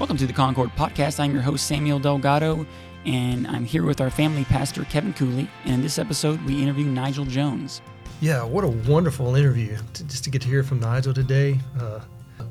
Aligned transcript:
Welcome 0.00 0.16
to 0.16 0.26
the 0.26 0.32
Concord 0.32 0.70
Podcast. 0.76 1.20
I'm 1.20 1.32
your 1.34 1.42
host, 1.42 1.66
Samuel 1.66 1.98
Delgado, 1.98 2.66
and 3.04 3.46
I'm 3.46 3.66
here 3.66 3.84
with 3.84 4.00
our 4.00 4.08
family 4.08 4.44
pastor, 4.44 4.84
Kevin 4.84 5.12
Cooley. 5.12 5.46
And 5.64 5.74
in 5.74 5.82
this 5.82 5.98
episode, 5.98 6.40
we 6.46 6.62
interview 6.62 6.86
Nigel 6.86 7.26
Jones. 7.26 7.82
Yeah, 8.22 8.42
what 8.42 8.64
a 8.64 8.68
wonderful 8.68 9.36
interview 9.36 9.76
to, 9.92 10.04
just 10.04 10.24
to 10.24 10.30
get 10.30 10.40
to 10.40 10.48
hear 10.48 10.62
from 10.62 10.80
Nigel 10.80 11.12
today. 11.12 11.60
Uh, 11.78 12.00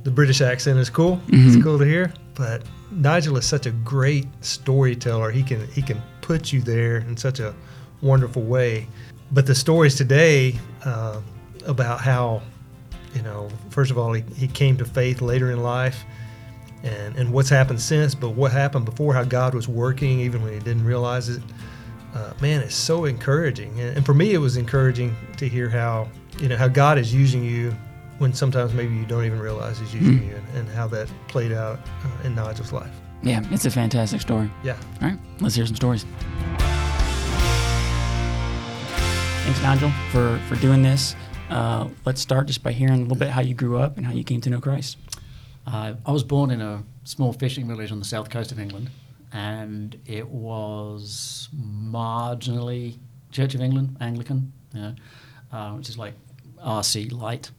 the 0.04 0.12
British 0.12 0.41
accent 0.41 0.77
is 0.77 0.91
cool. 0.91 1.17
Mhm. 1.27 1.47
It's 1.55 1.63
cool 1.63 1.79
to 1.79 1.85
hear. 1.85 2.13
But 2.36 2.62
Nigel 2.91 3.36
is 3.38 3.46
such 3.46 3.66
a 3.66 3.71
great 3.71 4.27
storyteller. 4.41 5.31
He 5.31 5.41
can 5.41 5.68
he 5.71 5.81
can 5.81 6.04
put 6.21 6.54
you 6.54 6.61
there 6.61 6.97
in 6.97 7.18
such 7.18 7.39
a 7.39 7.55
wonderful 8.02 8.43
way. 8.43 8.88
But 9.31 9.47
the 9.47 9.55
stories 9.55 9.95
today 9.95 10.59
uh, 10.86 11.20
about 11.66 12.00
how, 12.00 12.43
you 13.16 13.23
know, 13.23 13.50
first 13.71 13.89
of 13.89 13.97
all, 13.97 14.13
he, 14.13 14.23
he 14.38 14.47
came 14.47 14.77
to 14.77 14.86
faith 14.86 15.20
later 15.21 15.52
in 15.52 15.63
life 15.63 16.05
and, 16.84 17.16
and 17.16 17.34
what's 17.34 17.50
happened 17.50 17.82
since, 17.82 18.16
but 18.16 18.29
what 18.29 18.51
happened 18.51 18.86
before, 18.86 19.14
how 19.14 19.24
God 19.24 19.54
was 19.54 19.68
working 19.68 20.19
even 20.19 20.42
when 20.42 20.54
he 20.54 20.60
didn't 20.60 20.86
realize 20.86 21.29
it. 21.29 21.42
Uh, 22.14 22.33
man, 22.42 22.61
it's 22.61 22.75
so 22.75 23.05
encouraging. 23.05 23.79
And, 23.79 23.97
and 23.97 24.05
for 24.05 24.14
me, 24.14 24.33
it 24.33 24.39
was 24.39 24.57
encouraging 24.57 25.15
to 25.38 25.47
hear 25.47 25.69
how, 25.69 26.10
you 26.39 26.47
know, 26.47 26.57
how 26.57 26.68
God 26.68 26.97
is 26.97 27.14
using 27.14 27.43
you 27.43 27.75
when 28.18 28.33
sometimes 28.33 28.74
maybe 28.74 28.96
you 28.96 29.05
don't 29.05 29.25
even 29.25 29.39
realize 29.39 29.79
he's 29.79 29.93
using 29.93 30.28
you 30.28 30.36
and, 30.36 30.57
and 30.57 30.69
how 30.69 30.88
that 30.88 31.10
played 31.28 31.52
out 31.52 31.79
uh, 32.03 32.28
in 32.28 32.36
Nigel's 32.36 32.72
life. 32.72 32.91
Yeah, 33.22 33.41
it's 33.52 33.66
a 33.66 33.72
fantastic 33.72 34.22
story. 34.22 34.50
Yeah. 34.64 34.77
All 35.02 35.09
right, 35.09 35.19
let's 35.39 35.55
hear 35.55 35.66
some 35.66 35.75
stories. 35.75 36.05
Thanks, 39.44 39.61
Nigel, 39.61 39.91
for, 40.11 40.39
for 40.47 40.55
doing 40.61 40.81
this. 40.81 41.16
Uh, 41.50 41.89
let's 42.05 42.22
start 42.22 42.47
just 42.47 42.64
by 42.64 42.72
hearing 42.72 43.00
a 43.00 43.03
little 43.03 43.17
bit 43.17 43.30
how 43.30 43.41
you 43.41 43.53
grew 43.53 43.77
up 43.77 43.97
and 43.97 44.05
how 44.05 44.14
you 44.14 44.23
came 44.23 44.41
to 44.41 44.50
know 44.50 44.61
Christ. 44.61 44.97
Uh, 45.72 45.94
I 46.05 46.11
was 46.11 46.23
born 46.23 46.52
in 46.52 46.61
a 46.61 46.83
small 47.03 47.31
fishing 47.33 47.67
village 47.67 47.91
on 47.91 48.00
the 48.00 48.05
south 48.05 48.30
coast 48.30 48.52
of 48.52 48.59
England, 48.59 48.89
and 49.31 50.00
it 50.05 50.27
was 50.27 51.49
marginally 51.55 52.97
Church 53.31 53.53
of 53.53 53.61
England, 53.61 53.97
Anglican, 54.02 54.52
you 54.73 54.81
know, 54.81 54.95
uh, 55.52 55.71
which 55.73 55.89
is 55.89 55.97
like 55.97 56.13
RC 56.63 57.11
light 57.11 57.52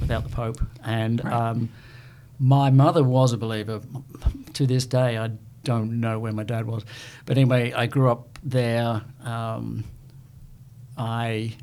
without 0.00 0.24
the 0.24 0.30
Pope. 0.30 0.60
And 0.82 1.24
Right. 1.24 1.32
um, 1.32 1.68
my 2.38 2.70
mother 2.70 3.04
was 3.04 3.32
a 3.32 3.38
believer. 3.38 3.80
To 4.54 4.66
this 4.66 4.84
day, 4.84 5.16
I 5.18 5.30
don't 5.62 6.00
know 6.00 6.18
where 6.18 6.32
my 6.32 6.42
dad 6.42 6.66
was. 6.66 6.84
But 7.24 7.38
anyway, 7.38 7.72
I 7.72 7.86
grew 7.86 8.10
up 8.10 8.38
there. 8.42 9.02
Um, 9.24 9.84
I 10.98 11.54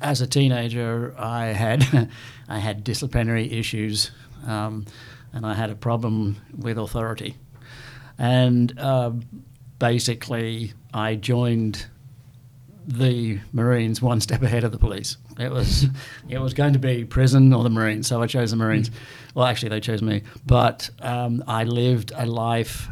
as 0.00 0.20
a 0.20 0.26
teenager, 0.26 1.14
I 1.18 1.46
had 1.46 2.08
I 2.48 2.58
had 2.58 2.82
disciplinary 2.82 3.50
issues, 3.52 4.10
um, 4.46 4.86
and 5.32 5.46
I 5.46 5.54
had 5.54 5.70
a 5.70 5.74
problem 5.74 6.36
with 6.56 6.78
authority, 6.78 7.36
and 8.18 8.78
uh, 8.78 9.12
basically 9.78 10.72
I 10.92 11.16
joined 11.16 11.86
the 12.86 13.38
Marines 13.52 14.02
one 14.02 14.20
step 14.20 14.42
ahead 14.42 14.64
of 14.64 14.72
the 14.72 14.78
police. 14.78 15.16
It 15.38 15.50
was 15.50 15.86
it 16.28 16.38
was 16.38 16.54
going 16.54 16.72
to 16.72 16.78
be 16.78 17.04
prison 17.04 17.52
or 17.52 17.62
the 17.62 17.70
Marines, 17.70 18.06
so 18.06 18.22
I 18.22 18.26
chose 18.26 18.50
the 18.50 18.56
Marines. 18.56 18.90
Well, 19.34 19.46
actually, 19.46 19.70
they 19.70 19.80
chose 19.80 20.02
me, 20.02 20.22
but 20.46 20.90
um, 21.00 21.44
I 21.46 21.64
lived 21.64 22.12
a 22.16 22.26
life. 22.26 22.88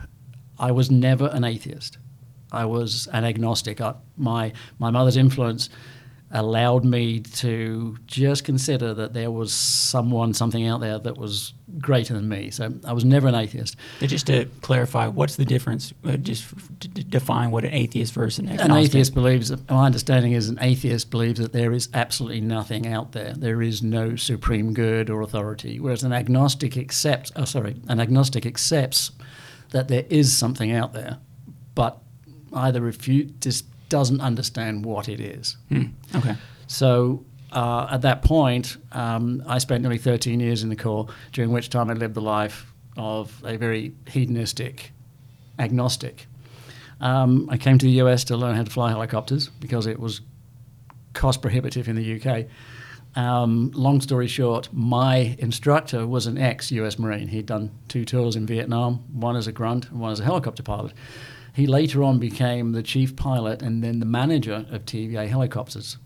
I 0.58 0.72
was 0.72 0.90
never 0.90 1.28
an 1.28 1.44
atheist. 1.44 1.98
I 2.50 2.64
was 2.64 3.08
an 3.12 3.24
agnostic. 3.24 3.80
I, 3.80 3.94
my 4.16 4.52
my 4.78 4.90
mother's 4.90 5.16
influence 5.16 5.68
allowed 6.30 6.84
me 6.84 7.20
to 7.20 7.96
just 8.06 8.44
consider 8.44 8.92
that 8.92 9.14
there 9.14 9.30
was 9.30 9.52
someone, 9.52 10.34
something 10.34 10.66
out 10.66 10.80
there 10.80 10.98
that 10.98 11.16
was 11.16 11.54
greater 11.80 12.12
than 12.12 12.28
me. 12.28 12.50
So 12.50 12.72
I 12.84 12.92
was 12.92 13.04
never 13.04 13.28
an 13.28 13.34
atheist. 13.34 13.76
Just 14.00 14.26
to 14.26 14.44
clarify, 14.60 15.06
what's 15.06 15.36
the 15.36 15.44
difference? 15.44 15.94
Uh, 16.04 16.16
just 16.16 16.44
f- 16.44 16.68
to 16.80 16.88
d- 16.88 17.02
define 17.02 17.50
what 17.50 17.64
an 17.64 17.72
atheist 17.72 18.12
versus 18.12 18.40
an 18.40 18.48
agnostic. 18.48 18.70
An 18.70 18.76
atheist 18.76 19.14
believes, 19.14 19.50
my 19.70 19.86
understanding 19.86 20.32
is 20.32 20.50
an 20.50 20.58
atheist 20.60 21.10
believes 21.10 21.40
that 21.40 21.52
there 21.52 21.72
is 21.72 21.88
absolutely 21.94 22.42
nothing 22.42 22.86
out 22.86 23.12
there. 23.12 23.32
There 23.34 23.62
is 23.62 23.82
no 23.82 24.16
supreme 24.16 24.74
good 24.74 25.08
or 25.08 25.22
authority. 25.22 25.80
Whereas 25.80 26.04
an 26.04 26.12
agnostic 26.12 26.76
accepts, 26.76 27.32
oh, 27.36 27.46
sorry, 27.46 27.76
an 27.88 28.00
agnostic 28.00 28.44
accepts 28.44 29.12
that 29.70 29.88
there 29.88 30.04
is 30.10 30.36
something 30.36 30.72
out 30.72 30.92
there, 30.92 31.18
but 31.74 31.98
either 32.52 32.80
refute, 32.80 33.40
just 33.40 33.64
doesn't 33.88 34.20
understand 34.20 34.84
what 34.84 35.08
it 35.08 35.20
is. 35.20 35.56
Hmm, 35.68 35.84
Okay. 36.14 36.36
So 36.66 37.24
uh, 37.52 37.88
at 37.90 38.02
that 38.02 38.22
point, 38.22 38.76
um, 38.92 39.42
I 39.46 39.58
spent 39.58 39.82
nearly 39.82 39.96
13 39.98 40.38
years 40.40 40.62
in 40.62 40.68
the 40.68 40.76
Corps, 40.76 41.06
during 41.32 41.50
which 41.50 41.70
time 41.70 41.88
I 41.90 41.94
lived 41.94 42.14
the 42.14 42.20
life 42.20 42.72
of 42.96 43.42
a 43.44 43.56
very 43.56 43.92
hedonistic 44.08 44.92
agnostic. 45.58 46.26
Um, 47.00 47.48
I 47.50 47.56
came 47.56 47.78
to 47.78 47.86
the 47.86 47.92
US 48.02 48.24
to 48.24 48.36
learn 48.36 48.56
how 48.56 48.64
to 48.64 48.70
fly 48.70 48.90
helicopters 48.90 49.48
because 49.60 49.86
it 49.86 49.98
was 49.98 50.20
cost 51.14 51.40
prohibitive 51.42 51.88
in 51.88 51.96
the 51.96 52.20
UK. 52.20 52.46
Um, 53.16 53.70
long 53.74 54.00
story 54.00 54.28
short, 54.28 54.68
my 54.72 55.36
instructor 55.38 56.06
was 56.06 56.26
an 56.26 56.36
ex 56.38 56.70
US 56.72 56.98
Marine. 56.98 57.28
He'd 57.28 57.46
done 57.46 57.70
two 57.88 58.04
tours 58.04 58.36
in 58.36 58.46
Vietnam, 58.46 59.04
one 59.12 59.36
as 59.36 59.46
a 59.46 59.52
grunt 59.52 59.88
and 59.90 60.00
one 60.00 60.12
as 60.12 60.20
a 60.20 60.24
helicopter 60.24 60.62
pilot. 60.62 60.92
He 61.58 61.66
later 61.66 62.04
on 62.04 62.20
became 62.20 62.70
the 62.70 62.84
chief 62.84 63.16
pilot 63.16 63.62
and 63.62 63.82
then 63.82 63.98
the 63.98 64.06
manager 64.06 64.64
of 64.70 64.84
TVA 64.84 65.26
helicopters. 65.26 65.98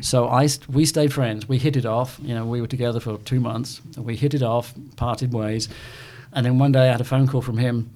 So 0.00 0.28
I, 0.28 0.46
st- 0.46 0.68
we 0.68 0.84
stayed 0.84 1.12
friends. 1.12 1.48
We 1.48 1.58
hit 1.58 1.76
it 1.76 1.86
off. 1.86 2.18
You 2.22 2.34
know, 2.34 2.44
we 2.44 2.60
were 2.60 2.66
together 2.66 2.98
for 2.98 3.18
two 3.18 3.38
months. 3.38 3.80
We 3.96 4.16
hit 4.16 4.34
it 4.34 4.42
off, 4.42 4.74
parted 4.96 5.32
ways, 5.32 5.68
and 6.32 6.44
then 6.44 6.58
one 6.58 6.72
day 6.72 6.88
I 6.88 6.92
had 6.92 7.00
a 7.00 7.04
phone 7.04 7.28
call 7.28 7.40
from 7.40 7.58
him 7.58 7.90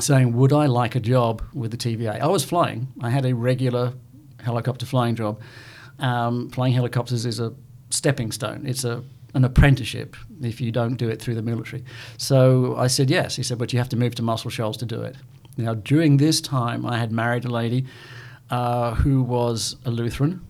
saying, 0.00 0.34
"Would 0.34 0.52
I 0.52 0.66
like 0.66 0.94
a 0.94 1.00
job 1.00 1.42
with 1.54 1.70
the 1.70 1.76
TVA?" 1.78 2.20
I 2.20 2.26
was 2.26 2.44
flying. 2.44 2.88
I 3.00 3.08
had 3.08 3.24
a 3.24 3.34
regular 3.34 3.94
helicopter 4.42 4.84
flying 4.86 5.16
job. 5.16 5.40
Um, 5.98 6.50
flying 6.50 6.74
helicopters 6.74 7.24
is 7.24 7.40
a 7.40 7.54
stepping 7.88 8.32
stone. 8.32 8.64
It's 8.66 8.84
a 8.84 9.02
an 9.34 9.44
apprenticeship 9.44 10.16
if 10.42 10.60
you 10.60 10.70
don't 10.70 10.96
do 10.96 11.08
it 11.08 11.20
through 11.22 11.36
the 11.36 11.42
military. 11.42 11.84
So 12.18 12.76
I 12.76 12.86
said 12.88 13.10
yes. 13.10 13.36
He 13.36 13.42
said, 13.42 13.58
"But 13.58 13.72
you 13.72 13.78
have 13.78 13.88
to 13.90 13.96
move 13.96 14.14
to 14.16 14.22
Muscle 14.22 14.50
Shoals 14.50 14.76
to 14.78 14.86
do 14.86 15.00
it." 15.02 15.16
Now, 15.56 15.74
during 15.74 16.16
this 16.16 16.40
time, 16.40 16.84
I 16.84 16.98
had 16.98 17.12
married 17.12 17.44
a 17.44 17.50
lady 17.50 17.86
uh, 18.50 18.94
who 18.94 19.22
was 19.22 19.76
a 19.84 19.90
Lutheran 19.90 20.44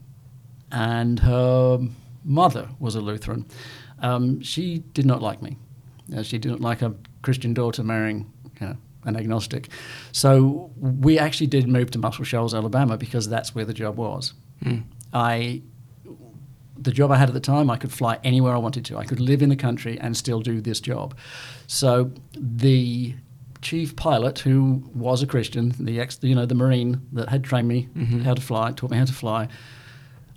and 0.75 1.21
her 1.21 1.79
mother 2.25 2.69
was 2.79 2.97
a 2.97 3.01
Lutheran. 3.01 3.47
Um, 4.01 4.41
she 4.41 4.79
did 4.79 5.07
not 5.07 5.23
like 5.23 5.41
me. 5.41 5.57
Uh, 6.15 6.23
she 6.23 6.37
didn't 6.39 6.61
like 6.61 6.83
a 6.83 6.95
Christian 7.23 7.55
daughter 7.55 7.83
marrying 7.83 8.31
you 8.61 8.67
know, 8.67 8.77
an 9.05 9.17
agnostic. 9.17 9.69
So 10.13 10.71
we 10.77 11.19
actually 11.19 11.47
did 11.47 11.69
move 11.69 11.91
to 11.93 11.99
Muscle 11.99 12.25
Shoals, 12.25 12.55
Alabama, 12.55 12.97
because 12.97 13.29
that's 13.29 13.55
where 13.55 13.65
the 13.65 13.73
job 13.73 13.97
was. 13.97 14.35
Hmm. 14.63 14.79
I, 15.13 15.63
the 16.77 16.91
job 16.91 17.13
I 17.13 17.17
had 17.17 17.29
at 17.29 17.35
the 17.35 17.41
time, 17.41 17.71
I 17.71 17.77
could 17.77 17.93
fly 17.93 18.19
anywhere 18.25 18.55
I 18.55 18.59
wanted 18.59 18.85
to. 18.87 18.99
I 18.99 19.05
could 19.05 19.21
live 19.21 19.43
in 19.43 19.49
the 19.49 19.57
country 19.57 19.99
and 20.01 20.17
still 20.17 20.41
do 20.41 20.61
this 20.61 20.81
job. 20.81 21.17
So 21.69 22.11
the 22.37 23.15
chief 23.65 23.97
pilot, 23.97 24.39
who 24.39 24.83
was 24.95 25.23
a 25.23 25.27
Christian, 25.27 25.75
the 25.81 25.99
ex, 25.99 26.19
you 26.23 26.35
know, 26.35 26.47
the 26.47 26.55
Marine 26.55 27.01
that 27.13 27.31
had 27.31 27.43
trained 27.43 27.67
me 27.67 27.89
how 28.23 28.35
to 28.35 28.43
fly, 28.43 28.71
taught 28.71 28.91
me 28.91 28.99
how 28.99 29.07
to 29.07 29.13
fly, 29.13 29.49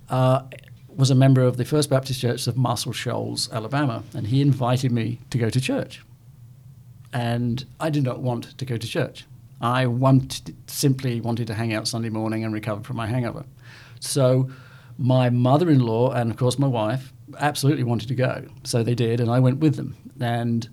uh, 0.08 0.42
was 0.88 1.10
a 1.10 1.14
member 1.14 1.42
of 1.42 1.56
the 1.58 1.64
First 1.64 1.90
Baptist 1.90 2.20
Church 2.20 2.46
of 2.48 2.56
Muscle 2.56 2.92
Shoals, 2.92 3.52
Alabama, 3.52 4.02
and 4.14 4.26
he 4.26 4.40
invited 4.40 4.90
me 4.90 5.20
to 5.30 5.38
go 5.38 5.50
to 5.50 5.60
church. 5.60 6.02
And 7.12 7.64
I 7.78 7.90
did 7.90 8.02
not 8.02 8.20
want 8.20 8.58
to 8.58 8.64
go 8.64 8.76
to 8.76 8.86
church. 8.86 9.24
I 9.60 9.86
wanted, 9.86 10.56
simply 10.66 11.20
wanted 11.20 11.46
to 11.48 11.54
hang 11.54 11.72
out 11.72 11.86
Sunday 11.86 12.10
morning 12.10 12.44
and 12.44 12.52
recover 12.52 12.82
from 12.82 12.96
my 12.96 13.06
hangover. 13.06 13.44
So 14.00 14.50
my 14.96 15.30
mother-in-law 15.30 16.12
and 16.12 16.30
of 16.30 16.36
course 16.36 16.58
my 16.58 16.66
wife 16.66 17.12
absolutely 17.38 17.84
wanted 17.84 18.08
to 18.08 18.14
go. 18.14 18.44
So 18.64 18.82
they 18.82 18.94
did, 18.94 19.20
and 19.20 19.30
I 19.30 19.38
went 19.38 19.58
with 19.58 19.76
them. 19.76 19.96
And 20.20 20.68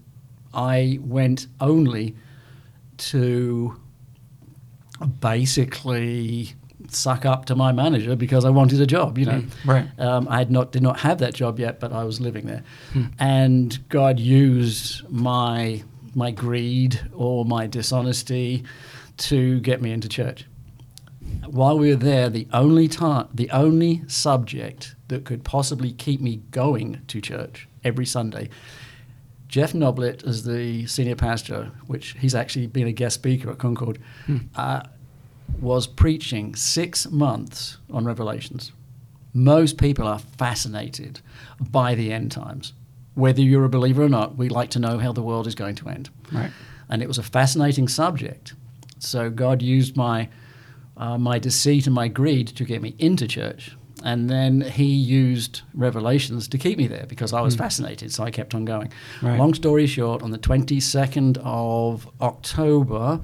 I 0.53 0.99
went 1.01 1.47
only 1.59 2.15
to 2.97 3.79
basically 5.19 6.53
suck 6.89 7.25
up 7.25 7.45
to 7.45 7.55
my 7.55 7.71
manager 7.71 8.15
because 8.15 8.45
I 8.45 8.49
wanted 8.49 8.81
a 8.81 8.85
job. 8.85 9.17
You 9.17 9.25
know, 9.25 9.43
right. 9.65 9.87
Um, 9.99 10.27
I 10.29 10.37
had 10.39 10.51
not 10.51 10.71
did 10.71 10.83
not 10.83 10.99
have 10.99 11.19
that 11.19 11.33
job 11.33 11.59
yet, 11.59 11.79
but 11.79 11.91
I 11.91 12.03
was 12.03 12.21
living 12.21 12.45
there, 12.45 12.63
and 13.19 13.89
God 13.89 14.19
used 14.19 15.07
my 15.09 15.83
my 16.13 16.31
greed 16.31 16.99
or 17.13 17.45
my 17.45 17.67
dishonesty 17.67 18.63
to 19.17 19.59
get 19.61 19.81
me 19.81 19.91
into 19.91 20.07
church. 20.07 20.45
While 21.45 21.77
we 21.77 21.89
were 21.89 21.95
there, 21.95 22.29
the 22.29 22.47
only 22.53 22.87
time, 22.87 23.27
the 23.33 23.49
only 23.51 24.03
subject 24.07 24.95
that 25.07 25.25
could 25.25 25.43
possibly 25.43 25.91
keep 25.91 26.21
me 26.21 26.37
going 26.51 27.01
to 27.07 27.21
church 27.21 27.67
every 27.83 28.05
Sunday 28.05 28.49
Jeff 29.47 29.73
Noblet 29.73 30.25
is 30.27 30.43
the 30.43 30.85
senior 30.87 31.15
pastor, 31.15 31.71
which 31.87 32.15
he's 32.19 32.35
actually 32.35 32.67
been 32.67 32.87
a 32.87 32.91
guest 32.91 33.15
speaker 33.15 33.49
at 33.51 33.57
Concord, 33.57 33.99
uh, 34.55 34.81
was 35.61 35.87
preaching 35.87 36.55
six 36.55 37.09
months 37.11 37.77
on 37.91 38.05
Revelations. 38.05 38.71
Most 39.33 39.77
people 39.77 40.07
are 40.07 40.19
fascinated 40.19 41.21
by 41.59 41.95
the 41.95 42.11
end 42.11 42.31
times. 42.31 42.73
whether 43.15 43.41
you're 43.41 43.63
a 43.65 43.69
believer 43.69 44.03
or 44.03 44.09
not, 44.09 44.37
we 44.37 44.49
like 44.49 44.69
to 44.71 44.79
know 44.79 44.99
how 44.99 45.11
the 45.11 45.21
world 45.21 45.47
is 45.47 45.55
going 45.55 45.75
to 45.75 45.87
end. 45.89 46.09
Right. 46.31 46.51
And 46.89 47.01
it 47.01 47.07
was 47.07 47.17
a 47.17 47.23
fascinating 47.23 47.87
subject. 47.87 48.53
So 48.99 49.29
God 49.29 49.61
used 49.61 49.95
my 49.95 50.29
uh, 50.97 51.17
my 51.17 51.39
deceit 51.39 51.87
and 51.87 51.95
my 51.95 52.07
greed 52.07 52.47
to 52.47 52.63
get 52.63 52.81
me 52.81 52.95
into 52.99 53.27
church. 53.27 53.75
And 54.03 54.29
then 54.29 54.61
he 54.61 54.85
used 54.85 55.61
revelations 55.73 56.47
to 56.49 56.57
keep 56.57 56.77
me 56.77 56.87
there 56.87 57.05
because 57.07 57.31
I 57.33 57.41
was 57.41 57.55
fascinated. 57.55 58.11
So 58.11 58.23
I 58.23 58.31
kept 58.31 58.53
on 58.53 58.65
going. 58.65 58.91
Right. 59.21 59.39
Long 59.39 59.53
story 59.53 59.87
short, 59.87 60.21
on 60.21 60.31
the 60.31 60.37
22nd 60.37 61.37
of 61.41 62.09
October 62.21 63.21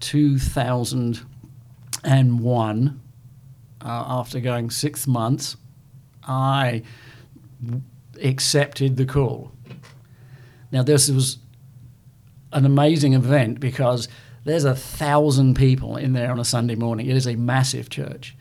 2001, 0.00 3.00
uh, 3.80 3.86
after 3.86 4.40
going 4.40 4.70
six 4.70 5.06
months, 5.06 5.56
I 6.26 6.82
accepted 8.22 8.96
the 8.96 9.04
call. 9.04 9.52
Now, 10.72 10.82
this 10.82 11.10
was 11.10 11.38
an 12.52 12.64
amazing 12.64 13.14
event 13.14 13.60
because 13.60 14.08
there's 14.44 14.64
a 14.64 14.74
thousand 14.74 15.54
people 15.54 15.96
in 15.96 16.12
there 16.12 16.30
on 16.30 16.40
a 16.40 16.44
Sunday 16.44 16.74
morning. 16.74 17.06
It 17.06 17.16
is 17.16 17.26
a 17.26 17.36
massive 17.36 17.90
church. 17.90 18.36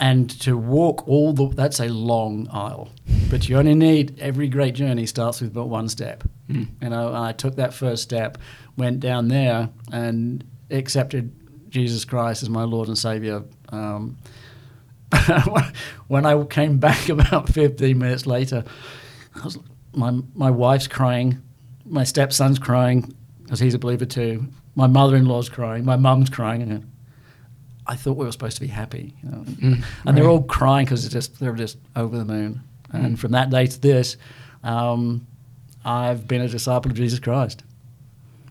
And 0.00 0.30
to 0.40 0.56
walk 0.56 1.06
all 1.06 1.32
the, 1.34 1.48
that's 1.48 1.78
a 1.78 1.88
long 1.88 2.48
aisle. 2.50 2.88
But 3.28 3.48
you 3.48 3.58
only 3.58 3.74
need, 3.74 4.18
every 4.18 4.48
great 4.48 4.74
journey 4.74 5.04
starts 5.06 5.42
with 5.42 5.52
but 5.52 5.66
one 5.66 5.88
step. 5.88 6.24
You 6.48 6.66
know, 6.80 7.14
I 7.14 7.32
took 7.32 7.56
that 7.56 7.72
first 7.72 8.02
step, 8.02 8.38
went 8.76 8.98
down 8.98 9.28
there 9.28 9.68
and 9.92 10.42
accepted 10.70 11.32
Jesus 11.70 12.04
Christ 12.04 12.42
as 12.42 12.50
my 12.50 12.64
Lord 12.64 12.88
and 12.88 12.98
Savior. 12.98 13.44
Um, 13.68 14.16
when 16.08 16.26
I 16.26 16.42
came 16.44 16.78
back 16.78 17.08
about 17.10 17.48
15 17.48 17.96
minutes 17.96 18.26
later, 18.26 18.64
I 19.36 19.44
was, 19.44 19.58
my, 19.94 20.18
my 20.34 20.50
wife's 20.50 20.88
crying, 20.88 21.40
my 21.84 22.04
stepson's 22.04 22.58
crying 22.58 23.14
because 23.42 23.60
he's 23.60 23.74
a 23.74 23.78
believer 23.78 24.06
too. 24.06 24.46
My 24.74 24.86
mother-in-law's 24.86 25.48
crying, 25.48 25.84
my 25.84 25.96
mum's 25.96 26.30
crying, 26.30 26.62
and 26.62 26.90
I 27.86 27.96
thought 27.96 28.16
we 28.16 28.24
were 28.24 28.32
supposed 28.32 28.56
to 28.56 28.60
be 28.60 28.68
happy, 28.68 29.14
you 29.22 29.30
know? 29.30 29.76
and 30.06 30.16
they're 30.16 30.28
all 30.28 30.42
crying 30.42 30.84
because 30.84 31.08
just 31.08 31.40
they're 31.40 31.52
just 31.54 31.78
over 31.96 32.16
the 32.18 32.24
moon. 32.24 32.62
And 32.92 33.18
from 33.18 33.32
that 33.32 33.50
day 33.50 33.66
to 33.66 33.80
this, 33.80 34.16
um, 34.64 35.26
I've 35.84 36.26
been 36.28 36.40
a 36.40 36.48
disciple 36.48 36.90
of 36.90 36.96
Jesus 36.96 37.18
Christ. 37.20 37.62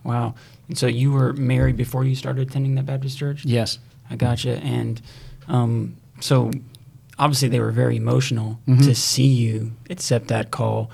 Wow. 0.03 0.35
And 0.67 0.77
so 0.77 0.87
you 0.87 1.11
were 1.11 1.33
married 1.33 1.75
before 1.77 2.03
you 2.05 2.15
started 2.15 2.47
attending 2.47 2.75
that 2.75 2.85
Baptist 2.85 3.17
church? 3.17 3.43
Yes. 3.45 3.79
I 4.09 4.15
gotcha. 4.15 4.57
And 4.63 5.01
um, 5.47 5.97
so 6.21 6.51
obviously 7.17 7.49
they 7.49 7.59
were 7.59 7.71
very 7.71 7.97
emotional 7.97 8.59
Mhm. 8.67 8.83
to 8.85 8.95
see 8.95 9.27
you 9.27 9.73
accept 9.89 10.27
that 10.29 10.51
call. 10.51 10.89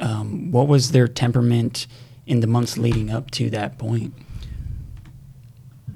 Um, 0.00 0.50
what 0.50 0.66
was 0.68 0.92
their 0.92 1.06
temperament 1.06 1.86
in 2.26 2.40
the 2.40 2.46
months 2.46 2.78
leading 2.78 3.10
up 3.10 3.30
to 3.32 3.50
that 3.50 3.78
point? 3.78 4.14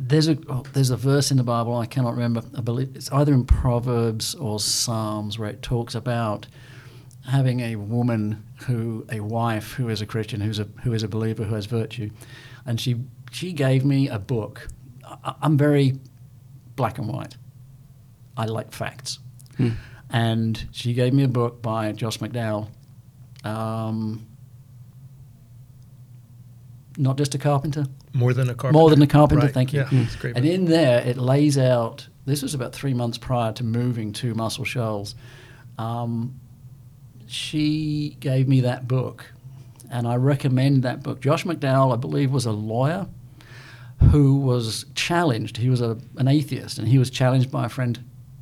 There's 0.07 0.29
a 0.29 0.37
oh, 0.49 0.65
there's 0.75 0.91
a 0.91 0.97
verse 0.99 1.31
in 1.31 1.39
the 1.39 1.45
Bible 1.45 1.75
I 1.77 1.87
cannot 1.87 2.13
remember. 2.13 2.43
I 2.57 2.61
believe 2.61 2.95
it's 2.95 3.11
either 3.11 3.33
in 3.33 3.45
Proverbs 3.47 4.35
or 4.35 4.61
Psalms 4.61 5.39
where 5.39 5.49
it 5.49 5.63
talks 5.63 5.95
about 5.95 6.47
having 7.27 7.61
a 7.61 7.77
woman 7.77 8.45
who 8.67 9.07
a 9.11 9.21
wife 9.21 9.73
who 9.73 9.89
is 9.89 10.03
a 10.03 10.07
Christian 10.07 10.43
who's 10.43 10.59
a 10.59 10.65
who 10.83 10.93
is 10.93 11.03
a 11.03 11.09
believer 11.09 11.45
who 11.45 11.55
has 11.55 11.65
virtue, 11.67 12.11
and 12.67 12.79
she 12.79 12.97
she 13.33 13.53
gave 13.55 13.83
me 13.85 14.09
a 14.09 14.19
book. 14.19 14.69
I, 15.07 15.35
I'm 15.41 15.57
very 15.57 15.99
black 16.77 16.99
and 16.99 17.09
white. 17.09 17.37
I 18.37 18.45
like 18.45 18.73
facts, 18.73 19.21
Hmm. 19.57 19.71
and 20.11 20.69
she 20.71 20.93
gave 20.93 21.15
me 21.15 21.23
a 21.23 21.29
book 21.29 21.63
by 21.63 21.93
Josh 21.93 22.19
McDowell. 22.19 22.69
Um, 23.43 24.27
not 26.99 27.17
just 27.17 27.35
a 27.35 27.39
carpenter, 27.39 27.87
More 28.15 28.33
than 28.33 28.49
a 28.49 28.55
carpenter. 28.55 28.79
more 28.79 28.91
than 28.91 29.03
a 29.03 29.07
carpenter. 29.07 29.47
Right. 29.47 29.55
Thank 29.55 29.73
you. 29.73 29.81
Yeah, 29.81 30.03
it's 30.03 30.17
great. 30.17 30.37
And 30.37 30.47
in 30.47 30.67
there, 30.67 31.01
it 31.07 31.19
lays 31.19 31.59
out. 31.59 32.07
This 32.27 32.43
was 32.43 32.55
about 32.55 32.73
three 32.73 32.95
months 32.95 33.19
prior 33.19 33.53
to 33.53 33.65
moving 33.65 34.13
to 34.15 34.35
Muscle 34.35 34.65
Shoals. 34.65 35.15
Um, 35.77 36.41
she 37.27 38.17
gave 38.21 38.47
me 38.49 38.61
that 38.61 38.87
book, 38.87 39.27
and 39.91 40.07
I 40.07 40.17
recommend 40.17 40.85
that 40.85 41.03
book. 41.03 41.21
Josh 41.21 41.45
McDowell, 41.45 41.93
I 41.93 41.97
believe, 41.97 42.31
was 42.31 42.47
a 42.47 42.53
lawyer 42.53 43.07
who 44.11 44.39
was 44.39 44.87
challenged. 44.95 45.57
He 45.57 45.69
was 45.69 45.81
a, 45.81 45.99
an 46.17 46.29
atheist, 46.29 46.79
and 46.79 46.87
he 46.87 46.99
was 46.99 47.11
challenged 47.11 47.51
by 47.51 47.67
a 47.67 47.69
friend 47.69 47.99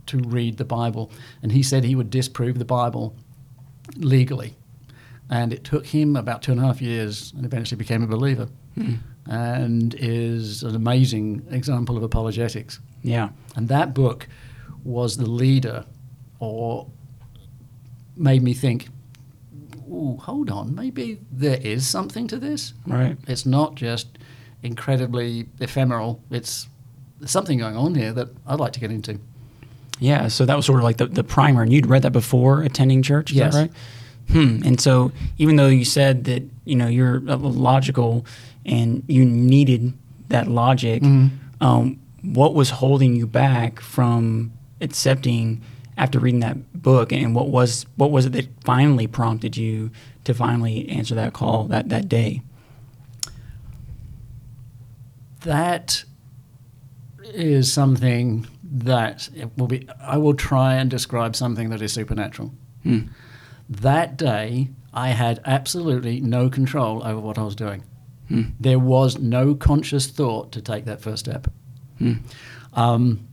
to 0.07 0.19
read 0.19 0.59
the 0.59 0.65
Bible, 0.65 1.11
and 1.43 1.53
he 1.53 1.63
said 1.63 1.85
he 1.85 1.95
would 1.95 2.11
disprove 2.11 2.59
the 2.59 2.65
Bible 2.65 3.17
legally. 3.97 4.57
And 5.31 5.53
it 5.53 5.65
took 5.65 5.87
him 5.87 6.15
about 6.17 6.43
two 6.43 6.53
and 6.53 6.61
a 6.61 6.65
half 6.65 6.83
years, 6.83 7.33
and 7.37 7.47
eventually 7.47 7.79
became 7.79 8.03
a 8.03 8.07
believer, 8.07 8.49
and 9.27 9.95
is 9.99 10.63
an 10.63 10.75
amazing 10.75 11.47
example 11.51 11.97
of 11.97 12.03
apologetics. 12.03 12.81
Yeah. 13.03 13.31
And 13.57 13.69
that 13.69 13.95
book 13.95 14.27
was 14.85 15.17
the 15.17 15.27
leader, 15.27 15.85
or 16.41 16.89
made 18.17 18.43
me 18.43 18.53
think, 18.55 18.89
Ooh, 19.91 20.17
hold 20.23 20.51
on, 20.51 20.75
maybe 20.75 21.21
there 21.31 21.59
is 21.61 21.87
something 21.87 22.27
to 22.29 22.39
this. 22.39 22.73
Right. 22.87 23.17
It's 23.29 23.45
not 23.45 23.75
just 23.75 24.09
incredibly 24.63 25.47
ephemeral. 25.61 26.23
It's 26.31 26.67
there's 27.19 27.31
something 27.31 27.59
going 27.59 27.77
on 27.77 27.95
here 27.95 28.13
that 28.13 28.29
I'd 28.47 28.59
like 28.59 28.73
to 28.73 28.81
get 28.81 28.91
into. 28.91 29.19
Yeah. 30.01 30.29
So 30.29 30.47
that 30.47 30.57
was 30.57 30.67
sort 30.67 30.79
of 30.79 30.85
like 30.85 30.97
the, 30.97 31.07
the 31.07 31.23
primer. 31.23 31.63
And 31.63 31.73
you'd 31.73 31.87
read 31.87 32.03
that 32.03 32.11
before 32.13 32.63
attending 32.63 33.03
church? 33.03 33.31
Is 33.31 33.37
Yes. 33.37 33.55
that 33.55 33.61
right? 33.61 33.71
Hmm. 34.31 34.63
And 34.65 34.81
so 34.81 35.13
even 35.39 35.57
though 35.57 35.69
you 35.69 35.85
said 35.85 36.25
that, 36.25 36.43
you 36.65 36.75
know, 36.75 36.87
you're 36.89 37.19
uh, 37.29 37.37
logical 37.37 38.25
and 38.65 39.03
you 39.09 39.25
needed 39.25 39.93
that 40.29 40.49
logic, 40.49 41.03
um, 41.61 42.01
what 42.23 42.55
was 42.55 42.71
holding 42.71 43.17
you 43.17 43.27
back 43.27 43.81
from 43.81 44.53
accepting 44.81 45.63
after 45.97 46.19
reading 46.19 46.41
that 46.41 46.83
book 46.83 47.13
and 47.13 47.35
what 47.35 47.49
was 47.49 47.87
what 47.97 48.11
was 48.11 48.27
it 48.27 48.33
that 48.33 48.49
finally 48.65 49.07
prompted 49.07 49.57
you 49.57 49.91
to 50.25 50.35
finally 50.35 50.89
answer 50.89 51.15
that 51.15 51.33
call 51.33 51.65
that, 51.65 51.89
that 51.89 52.09
day? 52.09 52.43
That 55.41 56.05
is 57.35 57.73
something 57.73 58.47
that 58.65 59.29
will 59.57 59.67
be. 59.67 59.89
I 60.01 60.17
will 60.17 60.35
try 60.35 60.75
and 60.75 60.91
describe 60.91 61.37
something 61.37 61.71
that 61.71 61.83
is 61.83 61.93
supernatural. 61.93 62.53
Hmm. 62.83 63.01
That 63.69 64.17
day, 64.17 64.69
I 64.93 65.09
had 65.09 65.41
absolutely 65.45 66.21
no 66.21 66.49
control 66.49 67.03
over 67.05 67.21
what 67.21 67.39
I 67.39 67.43
was 67.43 67.55
doing. 67.55 67.85
Hmm. 68.29 68.43
There 68.59 68.79
was 68.79 69.19
no 69.19 69.55
conscious 69.55 70.07
thought 70.07 70.53
to 70.53 70.63
take 70.63 70.85
that 70.85 71.01
first 71.01 71.25
step. 71.25 71.49
Hmm. 71.99 72.15
Um, 72.73 73.29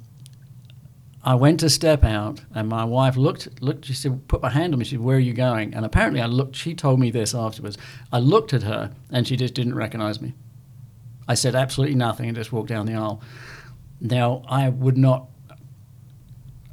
I 1.24 1.36
went 1.36 1.60
to 1.60 1.70
step 1.70 2.04
out, 2.04 2.42
and 2.56 2.70
my 2.70 2.86
wife 2.86 3.18
looked. 3.18 3.62
Looked. 3.62 3.86
She 3.86 3.94
said, 3.94 4.28
"Put 4.28 4.42
my 4.42 4.50
hand 4.50 4.74
on 4.74 4.80
me." 4.80 4.86
She 4.86 4.96
said, 4.96 5.02
"Where 5.02 5.18
are 5.18 5.20
you 5.20 5.34
going?" 5.34 5.74
And 5.74 5.86
apparently, 5.86 6.22
I 6.22 6.26
looked. 6.26 6.56
She 6.56 6.74
told 6.74 7.00
me 7.00 7.12
this 7.12 7.36
afterwards. 7.36 7.78
I 8.12 8.20
looked 8.20 8.54
at 8.54 8.64
her, 8.64 8.92
and 9.10 9.28
she 9.28 9.36
just 9.36 9.54
didn't 9.54 9.76
recognize 9.76 10.22
me. 10.22 10.34
I 11.28 11.36
said 11.36 11.56
absolutely 11.56 11.96
nothing 11.96 12.28
and 12.28 12.36
just 12.36 12.52
walked 12.52 12.70
down 12.70 12.86
the 12.86 12.96
aisle. 12.96 13.22
Now, 14.02 14.44
I 14.48 14.70
would 14.70 14.98
not. 14.98 15.28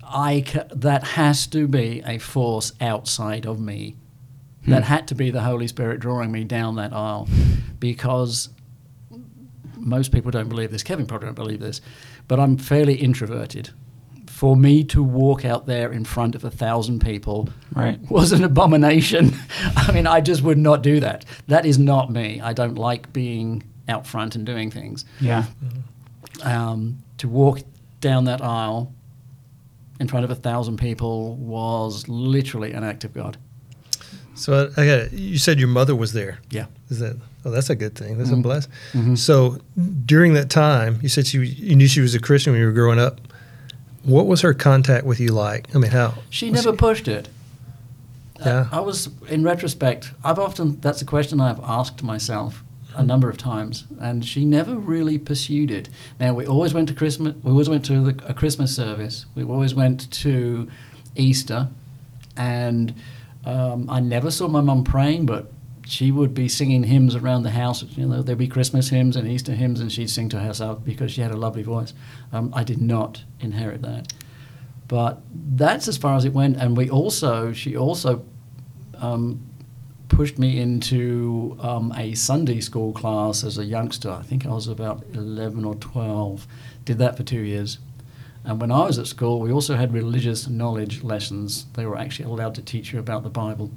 I 0.03 0.45
that 0.75 1.03
has 1.03 1.47
to 1.49 1.67
be 1.67 2.03
a 2.07 2.19
force 2.19 2.73
outside 2.81 3.47
of 3.47 3.59
me. 3.61 3.97
That 4.67 4.85
had 4.85 5.07
to 5.09 5.15
be 5.15 5.31
the 5.31 5.43
Holy 5.43 5.69
Spirit 5.69 6.01
drawing 6.01 6.33
me 6.33 6.45
down 6.45 6.77
that 6.77 6.93
aisle, 6.93 7.29
because 7.79 8.49
most 9.77 10.11
people 10.13 10.31
don't 10.31 10.49
believe 10.49 10.71
this. 10.73 10.83
Kevin 10.83 11.07
probably 11.07 11.27
don't 11.27 11.35
believe 11.35 11.61
this, 11.61 11.81
but 12.27 12.41
I'm 12.41 12.57
fairly 12.57 12.95
introverted. 12.95 13.71
For 14.27 14.57
me 14.57 14.85
to 14.85 15.03
walk 15.03 15.45
out 15.45 15.67
there 15.67 15.91
in 15.93 16.05
front 16.05 16.35
of 16.35 16.45
a 16.45 16.51
thousand 16.51 17.01
people 17.01 17.49
Right. 17.75 17.99
was 18.11 18.33
an 18.33 18.45
abomination. 18.45 19.33
I 19.77 19.93
mean, 19.93 20.07
I 20.07 20.21
just 20.21 20.43
would 20.43 20.59
not 20.59 20.83
do 20.83 21.01
that. 21.01 21.25
That 21.47 21.65
is 21.65 21.79
not 21.79 22.11
me. 22.11 22.41
I 22.43 22.53
don't 22.53 22.75
like 22.75 23.13
being 23.13 23.63
out 23.89 24.07
front 24.07 24.35
and 24.35 24.45
doing 24.45 24.71
things. 24.71 25.05
Yeah. 25.21 25.45
Um, 26.43 26.99
to 27.19 27.29
walk 27.29 27.61
down 28.01 28.25
that 28.25 28.43
aisle 28.43 28.93
in 30.01 30.09
front 30.09 30.25
of 30.25 30.31
a 30.31 30.35
thousand 30.35 30.77
people 30.79 31.37
was 31.37 32.07
literally 32.09 32.73
an 32.73 32.85
act 32.85 33.05
of 33.05 33.15
God. 33.15 33.39
So 34.37 34.71
I, 34.77 34.83
I 34.83 34.87
got. 34.87 34.99
It. 34.99 35.13
You 35.13 35.39
said 35.39 35.59
your 35.59 35.69
mother 35.69 35.95
was 35.97 36.13
there. 36.13 36.39
Yeah. 36.51 36.67
Is 36.91 36.99
that? 37.01 37.17
Oh, 37.45 37.51
that's 37.51 37.71
a 37.71 37.75
good 37.77 37.95
thing. 37.95 38.19
That's 38.19 38.31
a 38.31 38.35
Mhm. 38.35 38.43
blessing. 38.43 38.73
Mhm. 38.93 39.19
So 39.19 39.59
during 40.05 40.35
that 40.35 40.51
time, 40.51 40.99
you 41.03 41.09
said 41.09 41.27
she 41.27 41.39
you 41.39 41.75
knew 41.77 41.87
she 41.87 42.01
was 42.01 42.15
a 42.15 42.21
Christian 42.21 42.53
when 42.53 42.61
you 42.61 42.67
were 42.67 42.73
growing 42.73 42.99
up. 42.99 43.21
What 44.03 44.27
was 44.27 44.43
her 44.43 44.55
contact 44.55 45.05
with 45.07 45.19
you 45.21 45.29
like? 45.29 45.75
I 45.75 45.79
mean, 45.79 45.91
how 45.91 46.15
She 46.31 46.51
never 46.51 46.73
pushed 46.73 47.09
it. 47.09 47.29
Yeah. 48.39 48.69
I 48.71 48.81
was, 48.81 49.09
in 49.29 49.43
retrospect, 49.45 50.13
I've 50.23 50.39
often, 50.39 50.79
that's 50.81 51.01
a 51.01 51.07
question 51.07 51.41
I've 51.41 51.59
asked 51.65 52.03
myself 52.03 52.63
a 52.95 53.03
number 53.03 53.31
of 53.31 53.39
times, 53.39 53.85
and 53.99 54.25
she 54.25 54.45
never 54.45 54.77
really 54.77 55.19
pursued 55.19 55.71
it. 55.71 55.89
Now, 56.21 56.35
we 56.35 56.47
always 56.47 56.75
went 56.75 56.89
to 56.89 56.95
Christmas, 56.95 57.35
we 57.43 57.51
always 57.51 57.69
went 57.71 57.85
to 57.87 58.13
the, 58.13 58.29
a 58.29 58.35
Christmas 58.35 58.77
service, 58.77 59.25
we 59.35 59.43
always 59.43 59.75
went 59.75 60.11
to 60.23 60.69
Easter, 61.17 61.69
and 62.37 62.95
um, 63.47 63.89
I 63.89 64.01
never 64.01 64.31
saw 64.31 64.49
my 64.49 64.61
mum 64.61 64.85
praying, 64.85 65.27
but 65.27 65.53
she 65.87 66.11
would 66.11 66.35
be 66.35 66.49
singing 66.49 66.83
hymns 66.83 67.15
around 67.15 67.45
the 67.45 67.51
house. 67.51 67.83
You 67.83 68.07
know, 68.07 68.21
there'd 68.21 68.37
be 68.37 68.49
Christmas 68.49 68.89
hymns 68.89 69.15
and 69.15 69.27
Easter 69.29 69.53
hymns, 69.53 69.81
and 69.81 69.91
she'd 69.91 70.11
sing 70.11 70.29
to 70.31 70.41
herself 70.41 70.85
because 70.85 71.13
she 71.13 71.21
had 71.21 71.31
a 71.31 71.37
lovely 71.37 71.63
voice. 71.63 71.95
Um, 72.33 72.53
I 72.55 72.65
did 72.65 72.83
not 72.83 73.25
inherit 73.39 73.83
that, 73.83 74.13
but 74.89 75.23
that's 75.33 75.87
as 75.87 75.97
far 75.97 76.17
as 76.17 76.25
it 76.25 76.33
went. 76.33 76.57
And 76.57 76.77
we 76.77 76.91
also, 76.91 77.53
she 77.53 77.77
also 77.77 78.25
um, 78.99 79.47
pushed 80.09 80.41
me 80.41 80.59
into 80.59 81.57
um, 81.61 81.93
a 81.97 82.15
Sunday 82.15 82.61
school 82.61 82.93
class 82.93 83.45
as 83.45 83.57
a 83.57 83.65
youngster. 83.65 84.11
I 84.11 84.23
think 84.23 84.45
I 84.45 84.51
was 84.51 84.67
about 84.67 85.05
11 85.15 85.65
or 85.65 85.77
12. 85.77 86.49
Did 86.85 86.99
that 86.99 87.17
for 87.17 87.23
two 87.23 87.41
years. 87.41 87.79
And 88.47 88.61
when 88.61 88.71
I 88.71 88.87
was 88.87 88.97
at 88.99 89.09
school, 89.09 89.41
we 89.41 89.51
also 89.51 89.75
had 89.75 89.93
religious 89.93 90.49
knowledge 90.49 91.03
lessons. 91.03 91.67
They 91.75 91.85
were 91.85 91.99
actually 91.99 92.27
allowed 92.31 92.55
to 92.55 92.63
teach 92.63 92.93
you 92.93 93.01
about 93.01 93.25
the 93.25 93.29
Bible. 93.29 93.71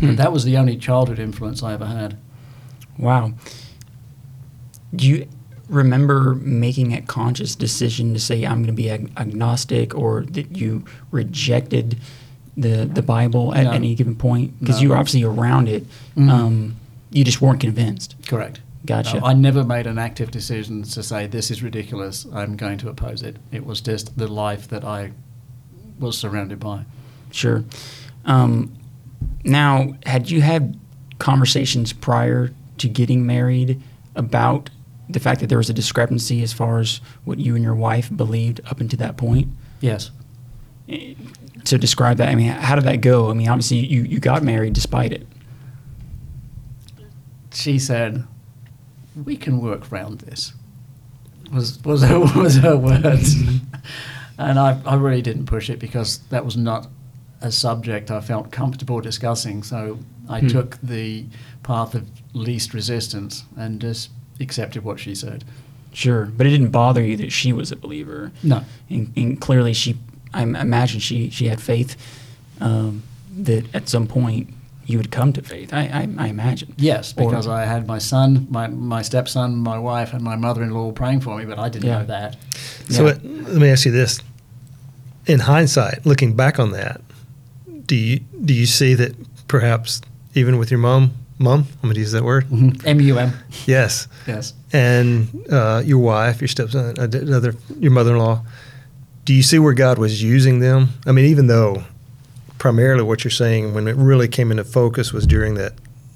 Hmm. 0.00 0.08
And 0.10 0.18
that 0.18 0.32
was 0.32 0.44
the 0.44 0.56
only 0.56 0.76
childhood 0.76 1.18
influence 1.20 1.62
I 1.62 1.72
ever 1.74 1.86
had. 1.86 2.18
Wow. 2.98 3.32
Do 4.94 5.06
you 5.06 5.28
remember 5.68 6.34
making 6.34 6.92
a 6.94 7.00
conscious 7.02 7.54
decision 7.54 8.12
to 8.14 8.18
say 8.18 8.44
I'm 8.44 8.56
going 8.64 8.66
to 8.66 8.72
be 8.72 8.90
ag- 8.90 9.12
agnostic, 9.16 9.94
or 9.94 10.22
that 10.32 10.56
you 10.56 10.84
rejected 11.12 11.96
the 12.56 12.90
the 12.92 13.02
Bible 13.02 13.54
at 13.54 13.64
No. 13.64 13.70
any 13.70 13.94
given 13.94 14.16
point? 14.16 14.58
Because 14.58 14.76
No. 14.76 14.82
you 14.82 14.88
were 14.88 14.96
obviously 14.96 15.22
around 15.22 15.68
it. 15.68 15.86
Mhm. 16.16 16.28
Um, 16.28 16.76
you 17.12 17.22
just 17.22 17.40
weren't 17.40 17.60
convinced. 17.60 18.16
Correct. 18.26 18.60
Gotcha. 18.86 19.18
Uh, 19.18 19.26
I 19.26 19.32
never 19.34 19.62
made 19.62 19.86
an 19.86 19.98
active 19.98 20.30
decision 20.30 20.82
to 20.82 21.02
say 21.02 21.26
this 21.26 21.50
is 21.50 21.62
ridiculous. 21.62 22.26
I'm 22.32 22.56
going 22.56 22.78
to 22.78 22.88
oppose 22.88 23.22
it. 23.22 23.36
It 23.52 23.66
was 23.66 23.80
just 23.80 24.16
the 24.16 24.26
life 24.26 24.68
that 24.68 24.84
I 24.84 25.12
was 25.98 26.16
surrounded 26.16 26.58
by. 26.60 26.84
Sure. 27.30 27.64
Um, 28.24 28.74
now, 29.44 29.94
had 30.06 30.30
you 30.30 30.40
had 30.40 30.78
conversations 31.18 31.92
prior 31.92 32.52
to 32.78 32.88
getting 32.88 33.26
married 33.26 33.82
about 34.16 34.70
the 35.08 35.20
fact 35.20 35.40
that 35.40 35.48
there 35.48 35.58
was 35.58 35.68
a 35.68 35.74
discrepancy 35.74 36.42
as 36.42 36.52
far 36.52 36.78
as 36.78 37.00
what 37.24 37.38
you 37.38 37.54
and 37.54 37.62
your 37.62 37.74
wife 37.74 38.14
believed 38.14 38.60
up 38.66 38.80
until 38.80 38.98
that 38.98 39.16
point? 39.16 39.48
Yes. 39.80 40.10
So 41.64 41.76
describe 41.76 42.16
that. 42.16 42.28
I 42.28 42.34
mean, 42.34 42.48
how 42.48 42.74
did 42.74 42.84
that 42.84 43.00
go? 43.00 43.30
I 43.30 43.34
mean, 43.34 43.48
obviously 43.48 43.78
you, 43.78 44.02
you 44.02 44.18
got 44.20 44.42
married 44.42 44.72
despite 44.72 45.12
it. 45.12 45.26
She 47.52 47.78
said, 47.78 48.24
"We 49.16 49.36
can 49.36 49.60
work 49.60 49.90
around 49.92 50.20
this." 50.20 50.52
Was 51.52 51.82
was 51.84 52.02
her 52.02 52.18
was 52.36 52.56
her 52.58 52.76
words, 52.76 53.34
and 54.38 54.58
I 54.58 54.80
I 54.84 54.94
really 54.94 55.22
didn't 55.22 55.46
push 55.46 55.68
it 55.70 55.78
because 55.78 56.18
that 56.30 56.44
was 56.44 56.56
not 56.56 56.88
a 57.42 57.50
subject 57.50 58.10
I 58.10 58.20
felt 58.20 58.50
comfortable 58.52 59.00
discussing. 59.00 59.62
So 59.62 59.98
I 60.28 60.40
Hmm. 60.40 60.48
took 60.48 60.78
the 60.82 61.26
path 61.62 61.94
of 61.94 62.06
least 62.34 62.74
resistance 62.74 63.44
and 63.56 63.80
just 63.80 64.10
accepted 64.40 64.84
what 64.84 65.00
she 65.00 65.14
said. 65.14 65.44
Sure, 65.92 66.26
but 66.26 66.46
it 66.46 66.50
didn't 66.50 66.70
bother 66.70 67.02
you 67.04 67.16
that 67.16 67.32
she 67.32 67.52
was 67.52 67.72
a 67.72 67.76
believer, 67.76 68.30
No. 68.44 68.62
and, 68.88 69.12
and 69.16 69.40
clearly 69.40 69.72
she, 69.72 69.96
I 70.32 70.42
imagine 70.42 71.00
she 71.00 71.30
she 71.30 71.48
had 71.48 71.60
faith 71.60 71.96
um, 72.60 73.02
that 73.36 73.64
at 73.74 73.88
some 73.88 74.06
point 74.06 74.54
you 74.90 74.98
would 74.98 75.10
come 75.10 75.32
to 75.32 75.42
faith. 75.42 75.72
I 75.72 75.82
I, 76.00 76.24
I 76.24 76.26
imagine. 76.28 76.74
Yes, 76.76 77.12
Or- 77.16 77.24
because 77.30 77.46
I 77.46 77.64
had 77.64 77.86
my 77.86 77.98
son, 77.98 78.46
my, 78.50 78.66
my 78.68 79.02
stepson, 79.02 79.56
my 79.56 79.78
wife, 79.78 80.12
and 80.14 80.22
my 80.22 80.36
mother-in-law 80.36 80.92
praying 80.92 81.20
for 81.20 81.36
me, 81.38 81.44
but 81.44 81.58
I 81.58 81.68
didn't 81.68 81.86
Yeah. 81.88 81.98
know 82.00 82.06
that. 82.06 82.36
So 82.88 83.04
Yeah. 83.06 83.12
it, 83.12 83.24
let 83.24 83.60
me 83.62 83.68
ask 83.70 83.84
you 83.86 83.92
this: 83.92 84.20
In 85.26 85.40
hindsight, 85.40 86.04
looking 86.06 86.34
back 86.34 86.58
on 86.58 86.72
that, 86.72 87.00
do 87.86 87.94
you 87.96 88.20
do 88.44 88.52
you 88.54 88.66
see 88.66 88.94
that 88.94 89.12
perhaps 89.48 90.00
even 90.34 90.58
with 90.58 90.70
your 90.70 90.78
mom, 90.80 91.12
mom, 91.38 91.66
I'm 91.82 91.88
going 91.88 91.94
to 91.94 92.00
use 92.00 92.12
that 92.12 92.24
word. 92.24 92.46
M 92.84 93.00
U 93.00 93.18
M. 93.18 93.32
Yes, 93.66 94.08
Yes. 94.26 94.54
and 94.72 95.28
uh, 95.50 95.82
your 95.84 95.98
wife, 95.98 96.40
your 96.40 96.48
stepson, 96.48 96.98
uh, 96.98 97.06
the 97.06 97.36
other, 97.36 97.54
your 97.78 97.92
mother-in-law. 97.92 98.42
Do 99.24 99.34
you 99.34 99.42
see 99.42 99.58
where 99.58 99.74
God 99.74 99.98
was 99.98 100.22
using 100.22 100.60
them? 100.60 100.88
I 101.06 101.12
mean, 101.12 101.26
even 101.26 101.46
though 101.46 101.84
primarily 102.60 103.02
what 103.02 103.24
you're 103.24 103.30
saying, 103.32 103.74
when 103.74 103.88
it 103.88 103.96
really 103.96 104.28
came 104.28 104.52
into 104.52 104.62
focus, 104.62 105.12
was 105.12 105.26
during 105.26 105.54
that 105.54 105.72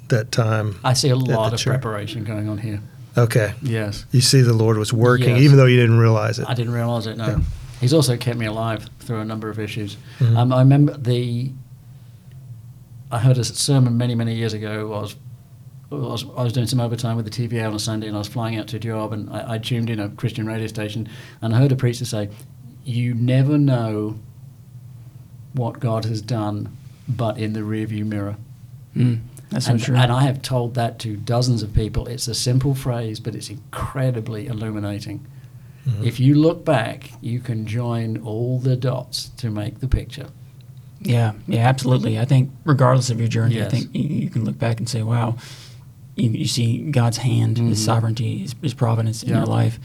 that 0.08 0.30
time. 0.30 0.78
I 0.84 0.92
see 0.92 1.08
a 1.08 1.16
lot 1.16 1.52
of 1.54 1.58
church. 1.58 1.80
preparation 1.80 2.22
going 2.22 2.48
on 2.48 2.58
here. 2.58 2.80
Okay, 3.16 3.54
Yes. 3.62 4.04
you 4.12 4.20
see 4.20 4.42
the 4.42 4.52
Lord 4.52 4.76
was 4.76 4.92
working, 4.92 5.30
Yes. 5.30 5.40
even 5.40 5.56
though 5.56 5.64
you 5.66 5.78
didn't 5.80 5.98
realize 5.98 6.38
it. 6.38 6.46
I 6.48 6.54
didn't 6.54 6.74
realize 6.74 7.06
it. 7.06 7.16
No, 7.16 7.26
Yeah. 7.26 7.38
he's 7.80 7.94
also 7.94 8.16
kept 8.16 8.38
me 8.38 8.44
alive 8.46 8.86
through 9.00 9.20
a 9.20 9.24
number 9.24 9.48
of 9.48 9.58
issues. 9.58 9.96
Mhm. 10.20 10.36
Um, 10.36 10.52
I 10.52 10.58
remember 10.60 10.96
the. 10.96 11.52
I 13.10 13.18
heard 13.20 13.38
a 13.38 13.44
sermon 13.44 13.96
many 13.96 14.14
many 14.14 14.34
years 14.34 14.52
ago. 14.52 14.92
I 14.92 15.00
was, 15.00 15.16
I 15.92 15.94
was 15.94 16.24
I 16.36 16.42
was 16.42 16.52
doing 16.52 16.66
some 16.66 16.80
overtime 16.80 17.16
with 17.16 17.24
the 17.24 17.30
TVA 17.30 17.66
on 17.66 17.74
a 17.74 17.78
Sunday, 17.78 18.08
and 18.08 18.16
I 18.16 18.18
was 18.18 18.28
flying 18.28 18.56
out 18.58 18.66
to 18.68 18.76
a 18.76 18.80
job, 18.80 19.12
and 19.12 19.30
I, 19.30 19.54
I 19.54 19.58
tuned 19.58 19.88
in 19.90 20.00
a 20.00 20.08
Christian 20.10 20.46
radio 20.46 20.66
station, 20.66 21.08
and 21.40 21.54
I 21.54 21.58
heard 21.58 21.72
a 21.72 21.76
preacher 21.76 22.04
say, 22.04 22.28
"You 22.84 23.14
never 23.14 23.56
know 23.56 24.16
what 25.54 25.80
God 25.80 26.04
has 26.04 26.20
done, 26.20 26.76
but 27.08 27.38
in 27.38 27.52
the 27.54 27.60
rearview 27.60 28.04
mirror." 28.04 28.36
Mm, 28.94 29.20
that's 29.50 29.66
so 29.66 29.72
and, 29.72 29.80
true. 29.82 29.96
and 29.96 30.12
I 30.12 30.22
have 30.24 30.42
told 30.42 30.74
that 30.74 30.98
to 31.00 31.16
dozens 31.16 31.62
of 31.62 31.72
people. 31.74 32.06
It's 32.06 32.28
a 32.28 32.34
simple 32.34 32.74
phrase, 32.74 33.18
but 33.20 33.34
it's 33.34 33.48
incredibly 33.50 34.46
illuminating. 34.46 35.20
Mhm. 35.88 36.04
If 36.06 36.18
you 36.20 36.34
look 36.36 36.64
back, 36.64 37.10
you 37.20 37.40
can 37.40 37.66
join 37.66 38.16
all 38.18 38.58
the 38.58 38.76
dots 38.76 39.30
to 39.38 39.50
make 39.50 39.80
the 39.80 39.88
picture. 39.88 40.26
Yeah, 41.02 41.32
yeah, 41.46 41.68
absolutely. 41.68 42.18
I 42.18 42.24
think 42.24 42.50
regardless 42.64 43.10
of 43.10 43.18
your 43.18 43.28
journey, 43.28 43.60
I 43.60 43.68
think 43.68 43.90
you, 43.92 44.02
you 44.02 44.30
can 44.30 44.44
look 44.44 44.58
back 44.58 44.78
and 44.78 44.88
say, 44.88 45.02
"Wow, 45.02 45.36
you, 46.16 46.30
you 46.30 46.46
see 46.46 46.78
God's 46.90 47.18
hand, 47.18 47.58
His 47.58 47.78
Mhm. 47.80 47.84
sovereignty, 47.84 48.38
His, 48.38 48.54
His 48.62 48.72
providence 48.74 49.22
in 49.22 49.28
Yeah. 49.30 49.38
your 49.38 49.46
life." 49.46 49.78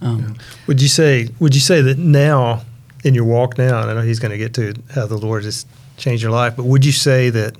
Um, 0.00 0.36
Would 0.68 0.80
you 0.82 0.88
say 0.88 1.28
Would 1.40 1.54
you 1.56 1.60
say 1.60 1.80
that 1.80 1.98
now 1.98 2.62
in 3.02 3.14
your 3.14 3.24
walk 3.24 3.58
now? 3.58 3.80
And 3.80 3.90
I 3.90 3.94
know 3.94 4.02
he's 4.02 4.20
going 4.20 4.32
to 4.32 4.38
get 4.38 4.54
to 4.54 4.74
how 4.94 5.06
the 5.06 5.16
Lord 5.16 5.44
has 5.44 5.66
changed 5.96 6.22
your 6.22 6.32
life, 6.32 6.56
but 6.56 6.64
would 6.64 6.84
you 6.84 6.92
say 6.92 7.30
that 7.30 7.56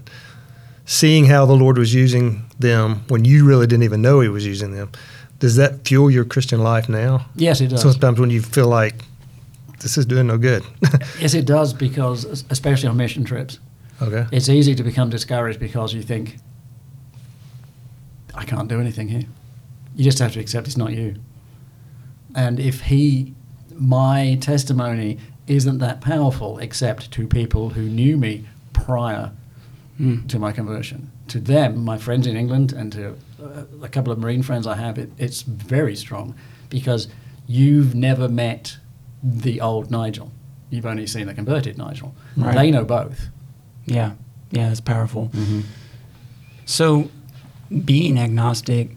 seeing 0.84 1.26
how 1.26 1.46
the 1.46 1.54
Lord 1.54 1.78
was 1.78 1.94
using 1.94 2.44
them 2.58 3.04
when 3.08 3.24
you 3.24 3.46
really 3.46 3.66
didn't 3.66 3.84
even 3.84 4.02
know 4.02 4.20
He 4.20 4.28
was 4.28 4.46
using 4.46 4.72
them, 4.72 4.90
does 5.38 5.56
that 5.56 5.86
fuel 5.86 6.10
your 6.10 6.24
Christian 6.24 6.60
life 6.60 6.88
now? 6.88 7.26
Yes, 7.34 7.60
it 7.60 7.68
does. 7.68 7.82
Sometimes 7.82 8.20
when 8.20 8.30
you 8.30 8.42
feel 8.42 8.68
like 8.68 8.94
this 9.80 9.98
is 9.98 10.06
doing 10.06 10.28
no 10.28 10.38
good. 10.38 10.64
yes, 11.20 11.34
it 11.34 11.44
does 11.44 11.72
because, 11.72 12.44
especially 12.50 12.88
on 12.88 12.96
mission 12.96 13.24
trips, 13.24 13.58
okay. 14.00 14.26
it's 14.30 14.48
easy 14.48 14.74
to 14.74 14.82
become 14.82 15.10
discouraged 15.10 15.58
because 15.58 15.92
you 15.92 16.02
think, 16.02 16.36
I 18.34 18.44
can't 18.44 18.68
do 18.68 18.80
anything 18.80 19.08
here. 19.08 19.24
You 19.96 20.04
just 20.04 20.20
have 20.20 20.32
to 20.32 20.40
accept 20.40 20.68
it's 20.68 20.76
not 20.76 20.92
you. 20.92 21.16
And 22.34 22.58
if 22.60 22.82
he, 22.82 23.34
my 23.76 24.38
testimony 24.40 25.18
isn't 25.46 25.78
that 25.78 26.00
powerful, 26.00 26.58
except 26.58 27.10
to 27.12 27.26
people 27.26 27.70
who 27.70 27.82
knew 27.82 28.16
me 28.16 28.46
prior 28.72 29.32
mm, 30.00 30.28
to 30.28 30.38
my 30.38 30.52
conversion. 30.52 31.10
To 31.28 31.40
them, 31.40 31.84
my 31.84 31.98
friends 31.98 32.26
in 32.26 32.36
England, 32.36 32.72
and 32.72 32.92
to 32.92 33.16
uh, 33.42 33.64
a 33.82 33.88
couple 33.88 34.12
of 34.12 34.18
Marine 34.18 34.42
friends 34.42 34.66
I 34.66 34.76
have, 34.76 34.98
it, 34.98 35.10
it's 35.18 35.42
very 35.42 35.96
strong 35.96 36.34
because 36.68 37.08
you've 37.46 37.94
never 37.94 38.28
met 38.28 38.78
the 39.22 39.60
old 39.60 39.90
Nigel. 39.90 40.30
You've 40.70 40.86
only 40.86 41.06
seen 41.06 41.26
the 41.26 41.34
converted 41.34 41.76
Nigel. 41.76 42.14
Right. 42.36 42.54
They 42.54 42.70
know 42.70 42.84
both. 42.84 43.28
yeah, 43.84 44.12
yeah, 44.50 44.68
that's 44.68 44.80
powerful. 44.80 45.30
So, 46.64 47.10
being 47.84 48.18
agnostic, 48.18 48.90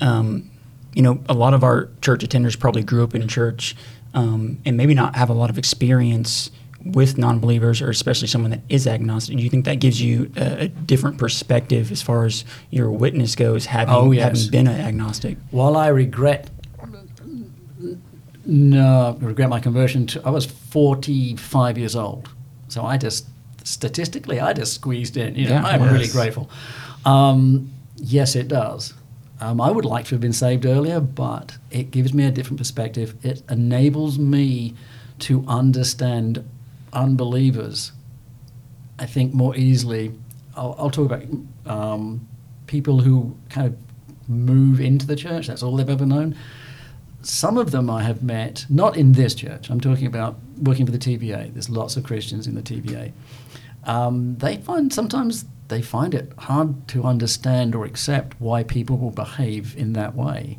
um, 0.00 0.50
you 0.94 1.02
know, 1.02 1.22
a 1.28 1.34
lot 1.34 1.54
of 1.54 1.62
our 1.62 1.88
church 2.00 2.22
attenders 2.22 2.58
probably 2.58 2.82
grew 2.82 3.04
up 3.04 3.14
in 3.14 3.28
church 3.28 3.76
um, 4.14 4.58
and 4.64 4.76
maybe 4.76 4.94
not 4.94 5.16
have 5.16 5.30
a 5.30 5.34
lot 5.34 5.50
of 5.50 5.58
experience 5.58 6.50
with 6.84 7.16
non-believers, 7.16 7.80
or 7.80 7.90
especially 7.90 8.26
someone 8.26 8.50
that 8.50 8.60
is 8.68 8.86
agnostic. 8.88 9.36
Do 9.36 9.42
you 9.42 9.48
think 9.50 9.64
that 9.66 9.76
gives 9.78 10.02
you 10.02 10.32
a, 10.36 10.64
a 10.64 10.68
different 10.68 11.16
perspective 11.16 11.92
as 11.92 12.02
far 12.02 12.24
as 12.24 12.44
your 12.70 12.90
witness 12.90 13.36
goes, 13.36 13.66
having 13.66 13.94
Oh, 13.94 14.10
yes. 14.10 14.24
having 14.46 14.50
been 14.50 14.66
an 14.66 14.80
agnostic? 14.80 15.38
While 15.52 15.76
I 15.76 15.86
regret, 15.88 16.50
no, 18.44 19.16
regret 19.20 19.48
my 19.48 19.60
conversion, 19.60 20.06
to, 20.08 20.22
I 20.26 20.30
was 20.30 20.46
45 20.46 21.78
years 21.78 21.94
old. 21.94 22.28
So 22.68 22.84
I 22.84 22.96
just, 22.96 23.26
statistically, 23.64 24.40
I 24.40 24.52
just 24.52 24.74
squeezed 24.74 25.16
in. 25.16 25.36
You 25.36 25.48
know, 25.48 25.54
Yeah. 25.54 25.64
I'm 25.64 25.82
really 25.82 26.08
grateful. 26.08 26.50
Um, 27.04 27.70
yes, 27.96 28.34
it 28.34 28.48
does. 28.48 28.94
Um, 29.42 29.60
I 29.60 29.72
would 29.72 29.84
like 29.84 30.04
to 30.04 30.14
have 30.14 30.20
been 30.20 30.32
saved 30.32 30.64
earlier, 30.64 31.00
but 31.00 31.58
it 31.72 31.90
gives 31.90 32.14
me 32.14 32.24
a 32.24 32.30
different 32.30 32.58
perspective. 32.58 33.16
It 33.24 33.42
enables 33.50 34.16
me 34.16 34.74
to 35.18 35.44
understand 35.48 36.48
unbelievers, 36.92 37.90
I 39.00 39.06
think, 39.06 39.34
more 39.34 39.56
easily. 39.56 40.12
I'll, 40.54 40.76
I'll 40.78 40.90
talk 40.90 41.10
about 41.10 41.24
um, 41.66 42.28
people 42.68 43.00
who 43.00 43.36
kind 43.48 43.66
of 43.66 44.30
move 44.30 44.80
into 44.80 45.08
the 45.08 45.16
church. 45.16 45.48
That's 45.48 45.64
all 45.64 45.74
they've 45.74 45.90
ever 45.90 46.06
known. 46.06 46.36
Some 47.22 47.58
of 47.58 47.72
them 47.72 47.90
I 47.90 48.04
have 48.04 48.22
met, 48.22 48.64
not 48.68 48.96
in 48.96 49.10
this 49.10 49.34
church. 49.34 49.70
I'm 49.70 49.80
talking 49.80 50.06
about 50.06 50.36
working 50.58 50.86
for 50.86 50.92
the 50.92 50.98
TVA. 50.98 51.52
There's 51.52 51.68
lots 51.68 51.96
of 51.96 52.04
Christians 52.04 52.46
in 52.46 52.54
the 52.54 52.62
TVA. 52.62 53.10
Um, 53.86 54.36
they 54.36 54.58
find 54.58 54.92
sometimes 54.92 55.46
they 55.72 55.82
find 55.82 56.14
it 56.14 56.32
hard 56.38 56.86
to 56.88 57.04
understand 57.04 57.74
or 57.74 57.84
accept 57.84 58.40
why 58.40 58.62
people 58.62 58.96
will 58.98 59.10
behave 59.10 59.76
in 59.76 59.92
that 59.94 60.14
way. 60.14 60.58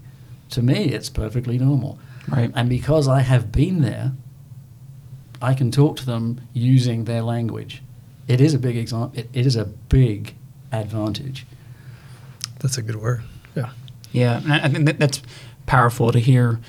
To 0.50 0.62
me, 0.62 0.86
it's 0.86 1.10
perfectly 1.10 1.58
normal. 1.58 2.00
Right. 2.27 2.51
And 2.55 2.70
because 2.70 3.08
I 3.08 3.22
have 3.22 3.51
been 3.51 3.82
there, 3.82 4.13
I 5.41 5.53
can 5.53 5.72
talk 5.72 5.98
to 5.98 6.05
them 6.05 6.41
using 6.53 7.05
their 7.05 7.22
language. 7.22 7.82
It 8.27 8.39
is 8.41 8.53
a 8.53 8.60
big 8.60 8.77
example. 8.77 9.20
It, 9.20 9.29
it 9.34 9.46
is 9.46 9.55
a 9.55 9.65
big 9.65 10.36
advantage. 10.72 11.46
That's 12.60 12.77
a 12.77 12.82
good 12.82 12.96
word. 12.96 13.24
Yeah. 13.55 13.72
Yeah, 14.13 14.38
and 14.38 14.53
I 14.53 14.63
I 14.65 14.70
think 14.70 14.86
that 14.86 15.00
that's 15.00 15.22
powerful 15.65 16.12
to 16.12 16.20
hear 16.20 16.60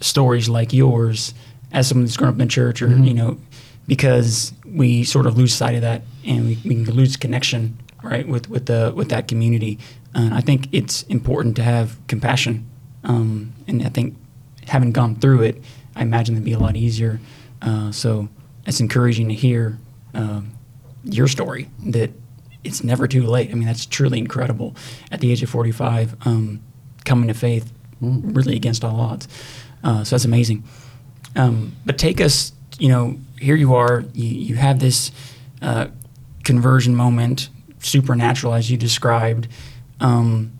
stories 0.00 0.48
like 0.48 0.72
yours 0.72 1.34
as 1.72 1.88
someone 1.88 2.04
who's 2.04 2.16
grown 2.16 2.34
up 2.34 2.40
in 2.40 2.48
church, 2.48 2.82
or 2.82 2.88
mm-hmm. 2.88 3.04
you 3.04 3.14
know, 3.14 3.38
because 3.86 4.52
we 4.64 5.04
sort 5.04 5.26
of 5.26 5.36
lose 5.36 5.54
sight 5.54 5.74
of 5.74 5.82
that, 5.82 6.02
and 6.24 6.46
we, 6.46 6.58
we 6.64 6.84
can 6.84 6.94
lose 6.94 7.16
connection, 7.16 7.78
right, 8.06 8.26
with 8.26 8.48
with 8.48 8.66
the 8.66 8.92
with 8.94 9.08
that 9.10 9.28
community. 9.28 9.78
And 10.14 10.32
I 10.32 10.40
think 10.40 10.68
it's 10.72 11.02
important 11.04 11.56
to 11.56 11.62
have 11.62 11.98
compassion, 12.06 12.68
um, 13.04 13.52
and 13.66 13.82
I 13.82 13.90
think 13.90 14.16
having 14.66 14.92
gone 14.92 15.16
through 15.16 15.42
it, 15.42 15.62
I 15.94 16.02
imagine 16.02 16.34
it'd 16.34 16.44
be 16.44 16.52
a 16.52 16.58
lot 16.58 16.76
easier. 16.76 17.20
Uh, 17.62 17.92
so 17.92 18.28
it's 18.66 18.80
encouraging 18.80 19.28
to 19.28 19.34
hear 19.34 19.78
um, 20.14 20.52
your 21.04 21.28
story 21.28 21.68
that 21.86 22.10
it's 22.64 22.82
never 22.82 23.06
too 23.06 23.26
late. 23.26 23.50
I 23.50 23.54
mean, 23.54 23.66
that's 23.66 23.86
truly 23.86 24.18
incredible. 24.18 24.74
At 25.10 25.20
the 25.20 25.30
age 25.30 25.42
of 25.42 25.50
45, 25.50 26.26
um, 26.26 26.60
coming 27.04 27.28
to 27.28 27.34
faith 27.34 27.72
really 28.00 28.56
against 28.56 28.84
all 28.84 29.00
odds. 29.00 29.28
Uh, 29.82 30.04
so 30.04 30.16
that's 30.16 30.24
amazing. 30.24 30.64
Um, 31.36 31.76
but 31.84 31.98
take 31.98 32.20
us, 32.20 32.52
you 32.78 32.88
know, 32.88 33.18
here 33.38 33.54
you 33.56 33.74
are, 33.74 34.04
you, 34.12 34.26
you 34.26 34.56
have 34.56 34.80
this 34.80 35.12
uh, 35.62 35.86
conversion 36.44 36.94
moment, 36.94 37.48
supernatural 37.86 38.54
as 38.54 38.70
you 38.70 38.76
described. 38.76 39.48
Um, 40.00 40.52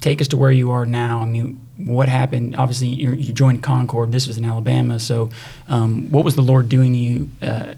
take 0.00 0.20
us 0.20 0.28
to 0.28 0.36
where 0.36 0.50
you 0.50 0.70
are 0.70 0.86
now. 0.86 1.20
I 1.20 1.26
mean, 1.26 1.60
what 1.76 2.08
happened? 2.08 2.56
Obviously, 2.56 2.88
you, 2.88 3.12
you 3.12 3.32
joined 3.32 3.62
Concord. 3.62 4.12
This 4.12 4.26
was 4.26 4.38
in 4.38 4.44
Alabama. 4.44 4.98
So, 4.98 5.30
um, 5.68 6.10
what 6.10 6.24
was 6.24 6.34
the 6.34 6.42
Lord 6.42 6.68
doing 6.68 6.92
to 6.92 6.98
you 6.98 7.30
uh, 7.42 7.74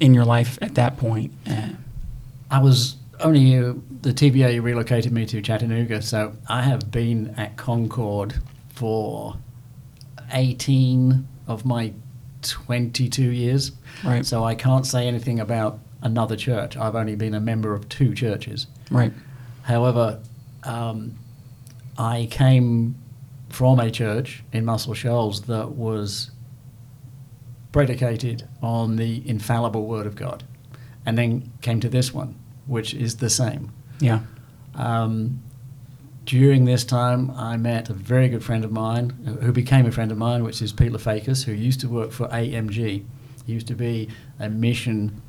in 0.00 0.14
your 0.14 0.24
life 0.24 0.58
at 0.60 0.74
that 0.74 0.96
point? 0.96 1.32
Uh, 1.48 1.70
I 2.50 2.60
was 2.60 2.96
only 3.20 3.56
uh, 3.56 3.74
the 4.02 4.12
TVA 4.12 4.60
relocated 4.62 5.12
me 5.12 5.26
to 5.26 5.40
Chattanooga, 5.40 6.02
so 6.02 6.34
I 6.48 6.62
have 6.62 6.90
been 6.90 7.34
at 7.36 7.56
Concord 7.56 8.34
for 8.74 9.36
18 10.32 11.26
of 11.46 11.64
my 11.64 11.92
22 12.42 13.22
years. 13.22 13.72
Right. 14.04 14.24
So 14.24 14.44
I 14.44 14.54
can't 14.54 14.86
say 14.86 15.06
anything 15.06 15.40
about 15.40 15.78
another 16.02 16.36
church. 16.36 16.76
I've 16.76 16.94
only 16.96 17.14
been 17.16 17.34
a 17.34 17.40
member 17.40 17.74
of 17.74 17.88
two 17.88 18.14
churches. 18.14 18.66
right. 18.90 19.12
However, 19.62 20.20
um, 20.64 21.14
I 21.98 22.26
came 22.30 22.96
from 23.50 23.78
a 23.78 23.90
church 23.90 24.42
in 24.52 24.64
Muscle 24.64 24.94
Shoals 24.94 25.42
that 25.42 25.72
was 25.72 26.30
predicated 27.72 28.48
on 28.62 28.96
the 28.96 29.22
infallible 29.28 29.86
Word 29.86 30.06
of 30.06 30.16
God, 30.16 30.44
and 31.06 31.16
then 31.16 31.52
came 31.60 31.80
to 31.80 31.88
this 31.88 32.12
one, 32.12 32.34
which 32.66 32.94
is 32.94 33.16
the 33.16 33.30
same. 33.30 33.70
Yeah. 34.00 34.20
Um, 34.74 35.42
during 36.24 36.64
this 36.64 36.84
time, 36.84 37.30
I 37.32 37.56
met 37.56 37.90
a 37.90 37.94
very 37.94 38.28
good 38.28 38.42
friend 38.44 38.64
of 38.64 38.72
mine 38.72 39.12
who- 39.24 39.34
who 39.46 39.52
became 39.52 39.86
a 39.86 39.92
friend 39.92 40.10
of 40.10 40.18
mine, 40.18 40.42
which 40.44 40.60
is 40.62 40.72
Peter 40.72 40.98
Fakis, 40.98 41.44
who 41.44 41.52
used 41.52 41.80
to 41.80 41.88
work 41.88 42.12
for 42.12 42.28
AMG. 42.32 43.04
He 43.46 43.52
used 43.52 43.66
to 43.68 43.74
be 43.74 44.08
a 44.38 44.48
mission 44.48 45.22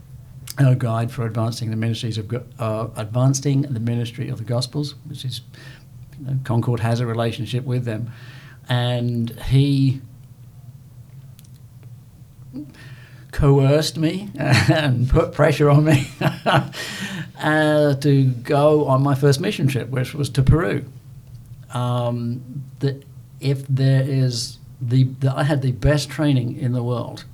uh, 0.57 0.73
guide 0.73 1.11
for 1.11 1.25
advancing 1.25 1.69
the 1.69 1.75
ministries 1.75 2.17
of 2.17 2.33
uh, 2.59 2.87
advancing 2.95 3.61
the 3.63 3.79
ministry 3.79 4.29
of 4.29 4.37
the 4.37 4.43
Gospels, 4.43 4.95
which 5.07 5.25
is 5.25 5.41
you 6.19 6.25
know, 6.25 6.39
Concord 6.43 6.79
has 6.81 6.99
a 6.99 7.05
relationship 7.05 7.63
with 7.63 7.85
them, 7.85 8.11
and 8.67 9.29
he 9.45 10.01
coerced 13.31 13.97
me 13.97 14.29
and 14.37 15.09
put 15.09 15.33
pressure 15.33 15.69
on 15.69 15.85
me 15.85 16.07
uh, 17.39 17.95
to 17.95 18.25
go 18.25 18.85
on 18.85 19.01
my 19.01 19.15
first 19.15 19.39
mission 19.39 19.67
trip, 19.67 19.89
which 19.89 20.13
was 20.13 20.29
to 20.29 20.43
Peru. 20.43 20.85
Um, 21.73 22.63
if 23.39 23.65
there 23.67 24.03
is 24.03 24.59
the, 24.81 25.05
the, 25.19 25.33
I 25.35 25.43
had 25.43 25.61
the 25.61 25.71
best 25.71 26.09
training 26.09 26.57
in 26.57 26.73
the 26.73 26.83
world 26.83 27.25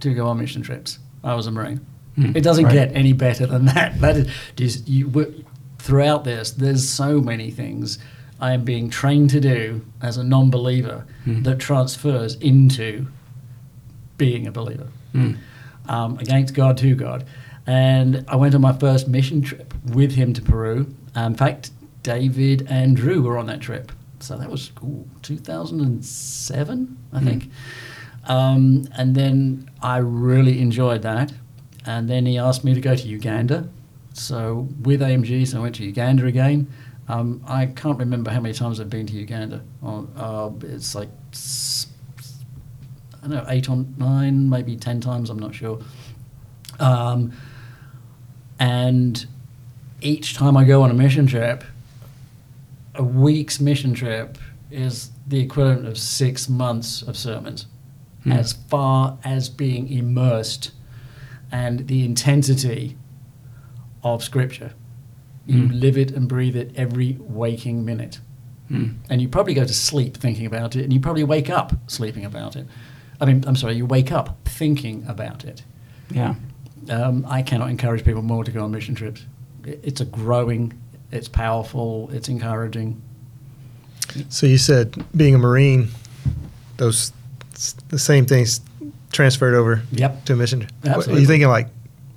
to 0.00 0.14
go 0.14 0.28
on 0.28 0.38
mission 0.38 0.62
trips. 0.62 0.98
I 1.22 1.34
was 1.34 1.46
a 1.46 1.50
Marine. 1.50 1.84
Hmm, 2.16 2.32
It 2.36 2.42
doesn't 2.42 2.64
right. 2.66 2.72
get 2.74 2.94
any 2.94 3.12
better 3.12 3.46
than 3.46 3.64
that. 3.66 3.98
That 4.00 4.26
is 4.58 4.88
you. 4.88 5.44
Throughout 5.78 6.24
this, 6.24 6.50
there's 6.50 6.86
so 6.88 7.20
many 7.20 7.50
things 7.50 7.98
I 8.38 8.52
am 8.52 8.64
being 8.64 8.90
trained 8.90 9.30
to 9.30 9.40
do 9.40 9.80
as 10.02 10.16
a 10.18 10.24
non-believer 10.24 11.06
Hmm. 11.24 11.42
that 11.42 11.58
transfers 11.58 12.34
into 12.36 13.06
being 14.18 14.46
a 14.46 14.52
believer 14.52 14.88
Mm. 15.14 15.36
um, 15.88 16.18
against 16.18 16.52
God 16.54 16.76
to 16.78 16.94
God. 16.94 17.24
And 17.66 18.24
I 18.28 18.36
went 18.36 18.54
on 18.54 18.60
my 18.60 18.72
first 18.74 19.08
mission 19.08 19.40
trip 19.42 19.72
with 19.84 20.12
him 20.12 20.32
to 20.34 20.42
Peru. 20.42 20.94
in 21.16 21.34
fact, 21.34 21.70
David 22.02 22.66
and 22.68 22.96
Drew 22.96 23.22
were 23.22 23.38
on 23.38 23.46
that 23.46 23.60
trip. 23.60 23.90
So 24.20 24.36
that 24.36 24.50
was 24.50 24.70
ooh, 24.84 25.06
2007, 25.22 26.96
I 27.12 27.20
think. 27.20 27.50
Um, 28.26 28.86
and 28.96 29.14
then 29.14 29.68
I 29.82 29.96
really 29.98 30.60
enjoyed 30.60 31.02
that. 31.02 31.32
And 31.86 32.08
then 32.08 32.26
he 32.26 32.38
asked 32.38 32.64
me 32.64 32.74
to 32.74 32.80
go 32.80 32.94
to 32.94 33.08
Uganda. 33.08 33.68
So 34.12 34.68
with 34.82 35.00
AMGs, 35.00 35.54
I 35.54 35.60
went 35.60 35.74
to 35.76 35.84
Uganda 35.84 36.26
again. 36.26 36.66
Um, 37.08 37.42
I 37.46 37.66
can't 37.66 37.98
remember 37.98 38.30
how 38.30 38.40
many 38.40 38.54
times 38.54 38.80
I've 38.80 38.90
been 38.90 39.06
to 39.06 39.14
Uganda. 39.14 39.62
Uh, 39.82 40.02
uh, 40.16 40.50
it's 40.62 40.94
like 40.94 41.08
I 43.22 43.26
don't 43.26 43.30
know, 43.30 43.44
eight 43.48 43.68
or 43.68 43.84
nine, 43.98 44.48
maybe 44.48 44.76
ten 44.76 45.00
times. 45.00 45.28
I'm 45.30 45.38
not 45.38 45.54
sure. 45.54 45.80
Um, 46.78 47.32
and 48.58 49.26
each 50.00 50.34
time 50.34 50.56
I 50.56 50.64
go 50.64 50.82
on 50.82 50.90
a 50.90 50.94
mission 50.94 51.26
trip, 51.26 51.64
a 52.94 53.02
week's 53.02 53.60
mission 53.60 53.92
trip 53.94 54.38
is 54.70 55.10
the 55.26 55.40
equivalent 55.40 55.86
of 55.86 55.98
six 55.98 56.48
months 56.48 57.02
of 57.02 57.16
sermons, 57.16 57.66
Hmm. 58.24 58.32
as 58.32 58.52
far 58.52 59.18
as 59.24 59.48
being 59.48 59.88
immersed 59.90 60.72
and 61.52 61.86
the 61.88 62.04
intensity 62.04 62.96
of 64.02 64.22
Scripture. 64.22 64.72
You 65.46 65.66
Hmm. 65.66 65.80
live 65.80 65.96
it 65.98 66.10
and 66.12 66.28
breathe 66.28 66.56
it 66.56 66.72
every 66.76 67.16
waking 67.20 67.84
minute 67.84 68.20
Mm. 68.70 68.94
and 69.08 69.20
you 69.20 69.28
probably 69.28 69.52
go 69.54 69.64
to 69.64 69.74
sleep 69.74 70.16
thinking 70.16 70.46
about 70.46 70.76
it, 70.76 70.84
and 70.84 70.92
you 70.92 71.00
probably 71.00 71.24
wake 71.24 71.50
up 71.50 71.72
sleeping 71.88 72.24
about 72.24 72.54
it. 72.54 72.66
I 73.20 73.24
mean, 73.24 73.42
I'm 73.44 73.56
sorry, 73.56 73.74
you 73.74 73.84
wake 73.84 74.12
up 74.12 74.38
thinking 74.44 75.04
about 75.08 75.44
it. 75.44 75.64
Yeah. 76.08 76.36
Um, 76.88 77.26
I 77.28 77.42
cannot 77.42 77.68
encourage 77.70 78.04
people 78.04 78.22
more 78.22 78.44
to 78.44 78.50
go 78.52 78.62
on 78.62 78.70
mission 78.70 78.94
trips. 78.94 79.24
It's 79.64 80.00
a 80.00 80.04
growing, 80.04 80.72
it's 81.10 81.26
powerful, 81.26 82.10
it's 82.12 82.28
encouraging. 82.28 83.02
So 84.28 84.46
you 84.46 84.56
said 84.56 85.04
being 85.16 85.34
a 85.34 85.38
Marine, 85.38 85.88
those 86.76 87.12
the 87.88 87.98
same 87.98 88.24
things 88.24 88.60
transferred 89.12 89.54
over 89.54 89.82
Yep. 89.92 90.24
to 90.26 90.32
a 90.34 90.36
mission. 90.36 90.60
What, 90.60 90.90
are 90.90 90.96
Absolutely. 90.96 91.20
you 91.22 91.26
thinking 91.26 91.48
like 91.48 91.68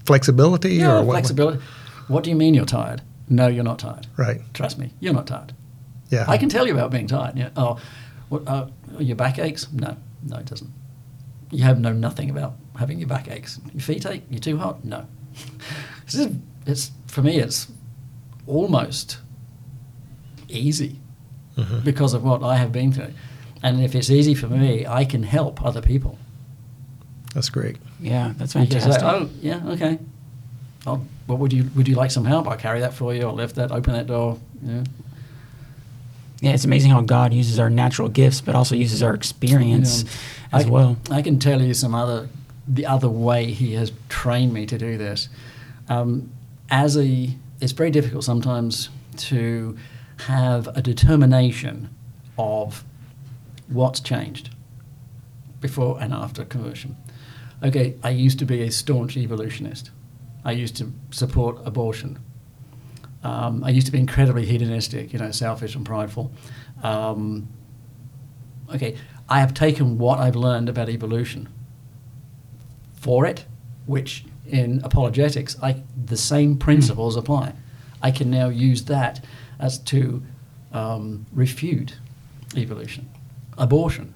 flexibility 0.06 0.76
Yeah, 0.76 0.98
or 1.00 1.04
what? 1.04 1.14
flexibility. 1.14 1.60
What 2.08 2.24
do 2.24 2.30
you 2.30 2.36
mean 2.36 2.54
you're 2.54 2.66
tired? 2.66 3.02
No, 3.30 3.48
you're 3.48 3.64
not 3.64 3.80
tired. 3.80 4.08
Right. 4.18 4.42
Trust 4.54 4.78
me, 4.78 4.92
you're 5.00 5.14
not 5.14 5.28
tired. 5.28 5.54
Yeah. 6.10 6.26
I 6.28 6.38
can 6.38 6.50
tell 6.50 6.68
you 6.68 6.74
about 6.74 6.92
being 6.92 7.08
tired. 7.08 7.38
Yeah. 7.38 7.50
Oh, 7.56 7.80
what, 8.30 8.48
uh, 8.48 8.68
your 9.00 9.16
back 9.16 9.40
aches? 9.40 9.68
No, 9.72 9.96
no, 10.28 10.38
it 10.38 10.46
doesn't. 10.46 10.70
You 11.52 11.64
have 11.64 11.80
know 11.80 11.94
nothing 11.94 12.30
about 12.30 12.56
having 12.78 13.00
your 13.00 13.08
back 13.08 13.30
aches. 13.32 13.60
Your 13.74 13.82
feet 13.82 14.06
ache? 14.06 14.24
You're 14.30 14.40
too 14.40 14.58
hot? 14.58 14.84
No. 14.86 15.06
This 16.06 16.16
is- 16.16 16.36
it's 16.66 16.92
for 17.08 17.22
me. 17.22 17.38
It's 17.40 17.72
almost 18.46 19.18
easy 20.50 21.00
Mhm. 21.58 21.84
because 21.84 22.14
of 22.14 22.24
what 22.24 22.44
I 22.44 22.58
have 22.58 22.72
been 22.72 22.92
through, 22.92 23.14
and 23.64 23.82
if 23.82 23.96
it's 23.96 24.10
easy 24.10 24.34
for 24.36 24.48
me, 24.48 24.86
I 24.86 25.06
can 25.06 25.24
help 25.24 25.64
other 25.66 25.82
people. 25.82 26.18
That's 27.34 27.50
great. 27.50 27.78
Yeah. 28.00 28.34
That's 28.38 28.54
You 28.56 28.62
can 28.68 28.72
say, 28.72 28.80
fantastic. 28.80 29.04
oh, 29.04 29.30
yeah, 29.42 29.62
okay. 29.72 30.00
I'll, 30.86 31.06
what 31.28 31.40
would 31.40 31.54
you 31.54 31.70
would 31.76 31.88
you 31.88 31.96
like 31.96 32.12
some 32.12 32.26
help? 32.26 32.48
I'll 32.48 32.58
carry 32.58 32.82
that 32.82 32.94
for 32.94 33.14
you. 33.14 33.26
I'll 33.28 33.34
lift 33.34 33.56
that, 33.56 33.72
open 33.72 33.94
that 33.94 34.08
door. 34.08 34.38
Yeah. 34.62 34.84
Yeah, 36.42 36.52
it's 36.52 36.66
amazing 36.66 36.92
how 36.92 37.00
God 37.02 37.34
uses 37.34 37.58
our 37.58 37.70
natural 37.70 38.10
gifts, 38.10 38.42
but 38.42 38.54
also 38.54 38.76
uses 38.76 39.02
our 39.02 39.14
experience 39.14 40.04
Yeah. 40.04 40.10
as 40.60 40.66
I, 40.66 40.70
well. 40.70 40.98
I 41.10 41.22
can 41.22 41.40
tell 41.40 41.62
you 41.62 41.74
some 41.74 41.96
other, 41.96 42.28
the 42.68 42.86
other 42.86 43.08
way 43.08 43.52
he 43.52 43.74
has 43.76 43.94
trained 44.10 44.54
me 44.54 44.66
to 44.66 44.78
do 44.78 44.98
this. 44.98 45.30
Um, 45.88 46.32
as 46.70 46.98
a, 46.98 47.30
it's 47.62 47.72
very 47.72 47.92
difficult 47.92 48.26
sometimes 48.26 48.90
to 49.18 49.78
have 50.28 50.68
a 50.76 50.82
determination 50.82 51.90
of 52.38 52.84
what's 53.70 54.02
changed 54.02 54.50
before 55.62 55.98
and 56.02 56.14
after 56.14 56.44
conversion. 56.44 56.98
Okay, 57.64 57.96
I 58.04 58.10
used 58.10 58.40
to 58.40 58.46
be 58.46 58.62
a 58.62 58.72
staunch 58.72 59.16
evolutionist. 59.16 59.92
I 60.44 60.52
used 60.52 60.76
to 60.78 60.92
support 61.12 61.60
abortion. 61.66 62.20
Um, 63.24 63.64
I 63.64 63.70
used 63.70 63.86
to 63.86 63.92
be 63.92 64.00
incredibly 64.00 64.46
hedonistic, 64.46 65.14
you 65.14 65.20
know, 65.20 65.32
selfish 65.32 65.76
and 65.76 65.86
prideful. 65.86 66.34
Um, 66.84 67.48
okay, 68.76 68.98
I 69.30 69.40
have 69.40 69.54
taken 69.54 69.98
what 69.98 70.20
I've 70.20 70.36
learned 70.36 70.68
about 70.68 70.90
evolution 70.90 71.48
for 72.96 73.26
it, 73.26 73.46
which 73.86 74.26
in 74.46 74.82
apologetics, 74.84 75.56
I, 75.64 75.84
the 76.06 76.18
same 76.18 76.58
principles 76.58 77.16
apply. 77.16 77.54
I 78.02 78.12
can 78.12 78.30
now 78.30 78.50
use 78.50 78.84
that 78.86 79.24
as 79.58 79.80
to 79.80 80.22
um, 80.74 81.26
refute 81.32 81.96
evolution, 82.58 83.10
abortion. 83.58 84.14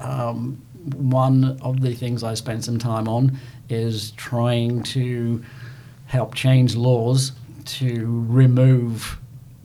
Um, 0.00 0.66
one 0.96 1.58
of 1.62 1.80
the 1.80 1.94
things 1.94 2.22
I 2.22 2.34
spent 2.34 2.64
some 2.64 2.78
time 2.78 3.08
on 3.08 3.38
is 3.68 4.12
trying 4.12 4.82
to 4.84 5.42
help 6.06 6.34
change 6.34 6.74
laws 6.74 7.32
to 7.64 8.24
remove 8.28 9.18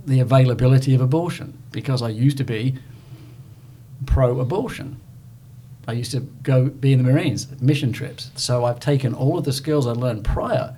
the 0.06 0.20
availability 0.20 0.94
of 0.94 1.02
abortion 1.02 1.58
because 1.72 2.02
I 2.02 2.10
used 2.10 2.38
to 2.38 2.44
be 2.44 2.76
pro 4.06 4.40
abortion. 4.40 5.00
I 5.88 5.94
used 5.94 6.12
to 6.12 6.20
go 6.20 6.66
be 6.66 6.94
in 6.94 7.04
the 7.04 7.12
Marines, 7.12 7.48
mission 7.62 7.94
trips. 7.94 8.32
So 8.36 8.66
I've 8.66 8.80
taken 8.80 9.14
all 9.14 9.38
of 9.38 9.46
the 9.46 9.54
skills 9.54 9.88
I 9.88 9.92
learned 9.92 10.24
prior 10.24 10.76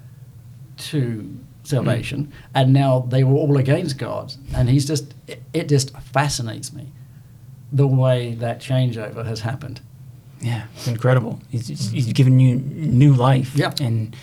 to 0.78 1.40
salvation, 1.64 2.28
mm. 2.28 2.32
and 2.54 2.74
now 2.74 3.00
they 3.10 3.24
were 3.24 3.36
all 3.36 3.58
against 3.58 3.98
God. 3.98 4.34
And 4.56 4.70
he's 4.70 4.86
just, 4.86 5.14
it, 5.28 5.42
it 5.54 5.70
just 5.70 5.98
fascinates 5.98 6.74
me 6.74 6.92
the 7.72 7.88
way 7.88 8.34
that 8.36 8.60
changeover 8.60 9.26
has 9.26 9.42
happened. 9.42 9.82
Yeah, 10.42 10.66
it's 10.76 10.88
incredible. 10.88 11.40
He's, 11.50 11.68
he's 11.68 12.14
given 12.14 12.40
you 12.40 12.56
new 12.58 13.14
life. 13.14 13.56
Yeah. 13.56 13.74
And 13.82 14.16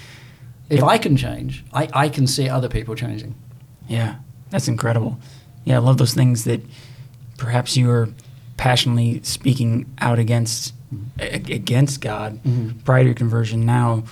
if 0.71 0.79
it, 0.79 0.85
I 0.85 0.99
can 0.99 1.17
change, 1.17 1.65
I, 1.73 1.89
I 1.93 2.09
can 2.09 2.27
see 2.27 2.49
other 2.49 2.69
people 2.69 2.95
changing. 2.95 3.35
Yeah, 3.89 4.17
that's 4.51 4.69
incredible. 4.69 5.19
Yeah, 5.65 5.77
I 5.77 5.79
love 5.79 5.99
those 5.99 6.15
things 6.15 6.45
that 6.45 6.61
perhaps 7.37 7.77
you 7.77 7.89
were 7.89 8.09
passionately 8.57 9.21
speaking 9.23 9.93
out 9.99 10.19
against 10.19 10.75
mm-hmm. 10.95 11.53
against 11.53 12.01
God 12.01 12.43
mm-hmm. 12.45 12.79
prior 12.81 13.01
to 13.01 13.07
your 13.07 13.15
conversion. 13.15 13.67
Now 13.67 14.05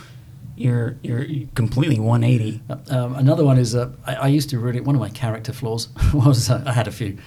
you're 0.57 0.97
you're 1.03 1.25
completely 1.55 1.99
180. 1.99 2.63
Uh, 2.69 2.77
um, 2.97 3.15
another 3.15 3.45
one 3.45 3.59
is 3.59 3.75
uh, 3.75 3.91
I, 4.07 4.15
I, 4.15 4.27
used 4.29 4.51
to 4.51 4.59
really 4.59 4.81
one 4.81 4.95
of 4.95 5.01
my 5.01 5.09
character 5.09 5.53
flaws 5.53 5.89
was 6.15 6.51
uh, 6.51 6.63
I 6.67 6.73
had 6.73 6.89
a 6.89 6.93
few. 6.93 7.19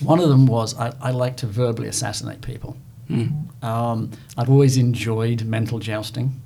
One 0.00 0.20
of 0.20 0.28
them 0.28 0.46
was 0.46 0.78
I, 0.78 0.92
I 1.00 1.10
like 1.10 1.36
to 1.38 1.46
verbally 1.46 1.88
assassinate 1.88 2.40
people. 2.40 2.76
Mm. 3.10 3.64
Um, 3.64 4.10
I've 4.36 4.48
always 4.48 4.76
enjoyed 4.76 5.44
mental 5.44 5.78
jousting, 5.78 6.40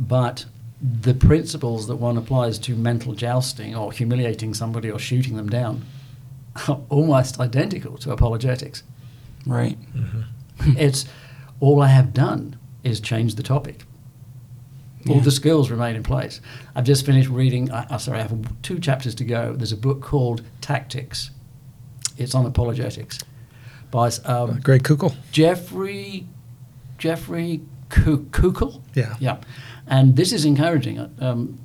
but 0.00 0.46
the 0.80 1.14
principles 1.14 1.86
that 1.86 1.96
one 1.96 2.16
applies 2.16 2.58
to 2.58 2.74
mental 2.74 3.14
jousting 3.14 3.76
or 3.76 3.92
humiliating 3.92 4.54
somebody 4.54 4.90
or 4.90 4.98
shooting 4.98 5.36
them 5.36 5.48
down 5.48 5.84
are 6.68 6.80
almost 6.88 7.38
identical 7.38 7.96
to 7.98 8.10
apologetics. 8.12 8.82
Right. 9.46 9.78
Mm-hmm. 9.94 10.76
it's 10.78 11.06
all 11.60 11.80
I 11.82 11.88
have 11.88 12.12
done 12.12 12.58
is 12.82 13.00
change 13.00 13.36
the 13.36 13.42
topic. 13.42 13.84
All 15.08 15.18
the 15.18 15.32
skills 15.32 15.68
remain 15.68 15.96
in 15.96 16.04
place. 16.04 16.40
I've 16.76 16.84
just 16.84 17.04
finished 17.04 17.28
reading. 17.28 17.72
I, 17.72 17.96
sorry, 17.96 18.20
I 18.20 18.22
have 18.22 18.62
two 18.62 18.78
chapters 18.78 19.16
to 19.16 19.24
go. 19.24 19.52
There's 19.52 19.72
a 19.72 19.76
book 19.76 20.00
called 20.00 20.42
Tactics. 20.60 21.32
It's 22.16 22.36
on 22.36 22.46
apologetics 22.46 23.18
by 23.92 24.08
um, 24.24 24.58
Greg 24.58 24.82
Koukl. 24.82 25.14
Jeffrey 25.30 26.26
Jeffrey 26.98 27.60
Koukl. 27.90 28.82
Yeah. 28.94 29.14
Yeah. 29.20 29.38
And 29.86 30.16
this 30.16 30.32
is 30.32 30.44
encouraging. 30.44 30.98
Um, 31.20 31.60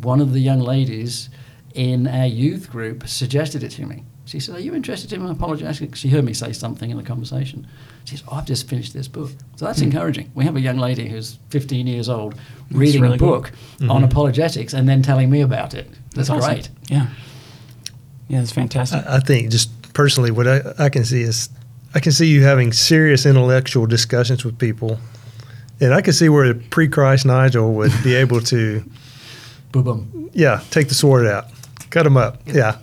one 0.00 0.20
of 0.20 0.32
the 0.32 0.40
young 0.40 0.60
ladies 0.60 1.30
in 1.74 2.06
our 2.06 2.26
youth 2.26 2.70
group 2.70 3.08
suggested 3.08 3.62
it 3.62 3.70
to 3.72 3.86
me. 3.86 4.04
She 4.24 4.38
said, 4.38 4.54
Are 4.54 4.60
you 4.60 4.74
interested 4.74 5.12
in 5.12 5.26
apologetics? 5.26 5.98
She 5.98 6.08
heard 6.08 6.24
me 6.24 6.34
say 6.34 6.52
something 6.52 6.90
in 6.90 6.96
the 6.96 7.02
conversation. 7.02 7.66
She 8.04 8.16
said, 8.16 8.26
oh, 8.30 8.36
I've 8.36 8.44
just 8.44 8.68
finished 8.68 8.92
this 8.92 9.08
book. 9.08 9.30
So 9.56 9.64
that's 9.64 9.80
mm. 9.80 9.84
encouraging. 9.84 10.30
We 10.34 10.44
have 10.44 10.56
a 10.56 10.60
young 10.60 10.78
lady 10.78 11.08
who's 11.08 11.38
15 11.50 11.86
years 11.86 12.08
old 12.08 12.34
reading 12.70 13.02
really 13.02 13.16
a 13.16 13.18
book 13.18 13.52
mm-hmm. 13.76 13.90
on 13.90 14.04
apologetics 14.04 14.72
and 14.72 14.88
then 14.88 15.02
telling 15.02 15.30
me 15.30 15.40
about 15.40 15.74
it. 15.74 15.88
That's, 16.14 16.28
that's 16.28 16.30
awesome. 16.30 16.54
great. 16.54 16.70
Yeah. 16.88 17.06
Yeah, 18.28 18.38
that's 18.38 18.52
fantastic. 18.52 19.04
I, 19.06 19.16
I 19.16 19.20
think 19.20 19.50
just 19.50 19.70
personally, 19.92 20.30
what 20.30 20.46
I, 20.46 20.60
I 20.78 20.88
can 20.88 21.04
see 21.04 21.22
is 21.22 21.48
I 21.94 22.00
can 22.00 22.12
see 22.12 22.26
you 22.26 22.42
having 22.44 22.72
serious 22.72 23.26
intellectual 23.26 23.86
discussions 23.86 24.44
with 24.44 24.58
people. 24.58 24.98
And 25.80 25.94
I 25.94 26.02
can 26.02 26.12
see 26.12 26.28
where 26.28 26.54
pre 26.54 26.88
Christ 26.88 27.26
Nigel 27.26 27.72
would 27.74 27.92
be 28.04 28.14
able 28.24 28.40
to. 28.42 28.84
Boom, 29.72 29.82
boom. 29.82 30.30
Yeah, 30.32 30.62
take 30.70 30.88
the 30.88 30.94
sword 30.94 31.26
out, 31.26 31.46
cut 31.90 32.04
them 32.04 32.16
up. 32.16 32.40
Yeah. 32.46 32.78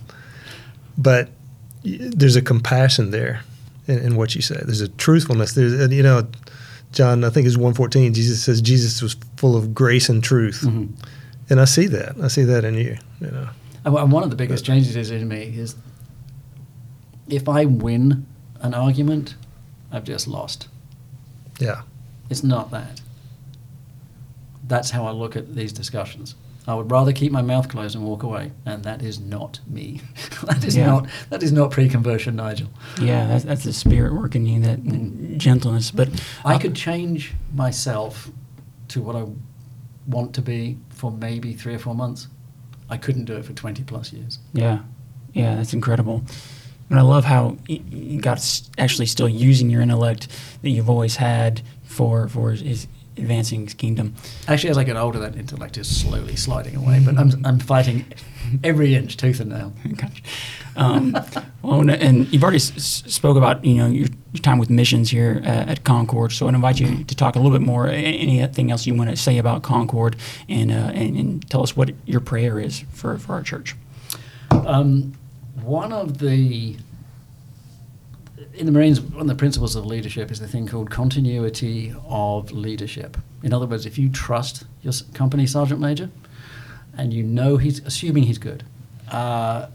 But 0.96 1.30
there's 1.84 2.36
a 2.36 2.42
compassion 2.42 3.10
there 3.10 3.42
in, 3.86 3.98
in, 3.98 4.16
what 4.16 4.34
you 4.34 4.42
say. 4.42 4.56
There's 4.64 4.80
a 4.80 4.88
truthfulness. 4.88 5.52
There's, 5.52 5.92
you 5.92 6.02
know, 6.02 6.26
John, 6.92 7.24
I 7.24 7.30
think 7.30 7.46
it's 7.46 7.56
114. 7.56 8.14
Jesus 8.14 8.42
says 8.42 8.60
Jesus 8.60 9.00
was 9.00 9.16
full 9.36 9.56
of 9.56 9.74
grace 9.74 10.08
and 10.08 10.22
truth. 10.22 10.62
Mm-hmm. 10.62 10.94
And 11.50 11.60
I 11.60 11.66
see 11.66 11.86
that. 11.86 12.16
I 12.22 12.28
see 12.28 12.42
that 12.44 12.64
in 12.64 12.74
you, 12.74 12.96
you 13.20 13.30
know. 13.30 13.48
And 13.84 14.12
one 14.12 14.22
of 14.22 14.30
the 14.30 14.36
biggest 14.36 14.64
changes 14.64 14.96
is 14.96 15.10
in 15.10 15.28
me 15.28 15.44
is 15.44 15.76
if 17.28 17.48
I 17.48 17.64
win 17.64 18.26
an 18.60 18.74
argument, 18.74 19.34
I've 19.92 20.04
just 20.04 20.26
lost. 20.26 20.68
Yeah. 21.58 21.82
It's 22.30 22.42
not 22.42 22.70
that. 22.70 23.00
That's 24.66 24.90
how 24.90 25.06
I 25.06 25.10
look 25.10 25.36
at 25.36 25.54
these 25.54 25.72
discussions. 25.72 26.34
I 26.66 26.74
would 26.74 26.90
rather 26.90 27.14
keep 27.14 27.32
my 27.32 27.40
mouth 27.40 27.70
closed 27.70 27.96
and 27.96 28.04
walk 28.04 28.22
away, 28.22 28.52
and 28.66 28.84
that 28.84 29.00
is 29.00 29.18
not 29.18 29.58
me. 29.66 30.02
that 30.42 30.62
is 30.62 30.76
yeah. 30.76 30.84
not 30.84 31.08
that 31.30 31.42
is 31.42 31.50
not 31.50 31.70
pre-conversion, 31.70 32.36
Nigel. 32.36 32.68
Yeah, 33.00 33.26
that's, 33.26 33.44
that's 33.44 33.64
the 33.64 33.72
spirit 33.72 34.12
working 34.12 34.44
you, 34.44 34.60
that 34.60 34.82
mm. 34.82 35.38
gentleness. 35.38 35.90
But 35.90 36.10
I 36.44 36.56
uh, 36.56 36.58
could 36.58 36.74
change 36.74 37.32
myself 37.54 38.30
to 38.88 39.00
what 39.00 39.16
I 39.16 39.24
want 40.06 40.34
to 40.34 40.42
be 40.42 40.76
for 40.90 41.10
maybe 41.10 41.54
three 41.54 41.74
or 41.74 41.78
four 41.78 41.94
months. 41.94 42.28
I 42.90 42.98
couldn't 42.98 43.24
do 43.24 43.36
it 43.36 43.46
for 43.46 43.54
twenty 43.54 43.82
plus 43.82 44.12
years. 44.12 44.38
Yeah, 44.52 44.80
yeah, 45.32 45.54
that's 45.54 45.72
incredible. 45.72 46.22
And 46.90 46.98
I 46.98 47.02
love 47.02 47.24
how 47.24 47.56
God's 48.20 48.70
actually 48.78 49.06
still 49.06 49.28
using 49.28 49.68
your 49.70 49.82
intellect 49.82 50.28
that 50.62 50.70
you've 50.70 50.88
always 50.88 51.16
had 51.16 51.60
for 51.84 52.28
for 52.28 52.52
his, 52.52 52.86
advancing 53.18 53.64
his 53.64 53.74
kingdom. 53.74 54.14
Actually, 54.46 54.70
as 54.70 54.78
I 54.78 54.84
get 54.84 54.96
older, 54.96 55.18
that 55.18 55.36
intellect 55.36 55.76
is 55.76 55.88
slowly 55.88 56.36
sliding 56.36 56.76
away, 56.76 57.02
but 57.04 57.18
I'm, 57.18 57.32
I'm 57.44 57.58
fighting 57.58 58.06
every 58.64 58.94
inch, 58.94 59.16
tooth 59.16 59.40
and 59.40 59.50
nail. 59.50 59.72
Gotcha. 59.96 60.22
Um, 60.76 61.16
well, 61.62 61.90
and 61.90 62.32
you've 62.32 62.42
already 62.42 62.56
s- 62.58 62.72
spoke 62.76 63.36
about 63.36 63.64
you 63.64 63.74
know 63.74 63.86
your, 63.88 64.06
your 64.32 64.42
time 64.42 64.58
with 64.58 64.70
missions 64.70 65.10
here 65.10 65.40
uh, 65.44 65.48
at 65.48 65.84
Concord, 65.84 66.32
so 66.32 66.46
I'd 66.46 66.54
invite 66.54 66.78
you 66.78 67.04
to 67.04 67.14
talk 67.16 67.34
a 67.34 67.40
little 67.40 67.56
bit 67.56 67.66
more. 67.66 67.88
Anything 67.88 68.70
else 68.70 68.86
you 68.86 68.94
want 68.94 69.10
to 69.10 69.16
say 69.16 69.38
about 69.38 69.62
Concord, 69.62 70.16
and, 70.48 70.70
uh, 70.70 70.92
and, 70.94 71.16
and 71.16 71.50
tell 71.50 71.62
us 71.62 71.76
what 71.76 71.90
your 72.06 72.20
prayer 72.20 72.60
is 72.60 72.84
for 72.92 73.18
for 73.18 73.32
our 73.32 73.42
church. 73.42 73.74
Um, 74.50 75.14
one 75.62 75.92
of 75.92 76.18
the 76.18 76.76
in 78.54 78.66
the 78.66 78.72
Marines, 78.72 79.00
one 79.00 79.22
of 79.22 79.28
the 79.28 79.34
principles 79.34 79.76
of 79.76 79.86
leadership 79.86 80.30
is 80.30 80.40
the 80.40 80.48
thing 80.48 80.66
called 80.66 80.90
continuity 80.90 81.94
of 82.08 82.50
leadership. 82.50 83.16
In 83.42 83.52
other 83.52 83.66
words, 83.66 83.86
if 83.86 83.98
you 83.98 84.08
trust 84.08 84.64
your 84.82 84.92
company 85.14 85.46
sergeant 85.46 85.80
major 85.80 86.10
and 86.96 87.14
you 87.14 87.22
know 87.22 87.56
he's, 87.56 87.78
assuming 87.86 88.24
he's 88.24 88.38
good, 88.38 88.64
uh, 89.10 89.68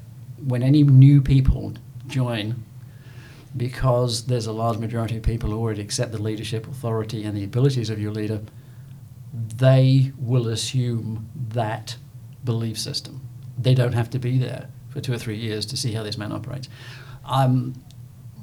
when 0.46 0.62
any 0.62 0.84
new 0.84 1.22
people 1.22 1.74
join, 2.08 2.64
because 3.56 4.26
there's 4.26 4.48
a 4.48 4.52
large 4.52 4.78
majority 4.78 5.18
of 5.18 5.24
people 5.24 5.52
who 5.52 5.60
already 5.60 5.82
accept 5.82 6.12
the 6.12 6.22
leadership 6.22 6.68
authority 6.68 7.24
and 7.24 7.38
the 7.38 7.44
abilities 7.44 7.90
of 7.90 8.00
your 8.00 8.12
leader, 8.12 8.42
they 9.34 10.12
will 10.18 10.48
assume 10.48 11.30
that 11.36 11.96
belief 12.44 12.78
system. 12.78 13.22
They 13.58 13.74
don't 13.74 13.94
have 13.94 14.10
to 14.10 14.20
be 14.20 14.38
there 14.38 14.68
for 14.94 15.02
two 15.02 15.12
or 15.12 15.18
three 15.18 15.38
years 15.38 15.66
to 15.66 15.78
see 15.78 15.92
how 15.92 16.04
this 16.04 16.18
man 16.18 16.32
operates. 16.32 16.70
Um, 17.26 17.74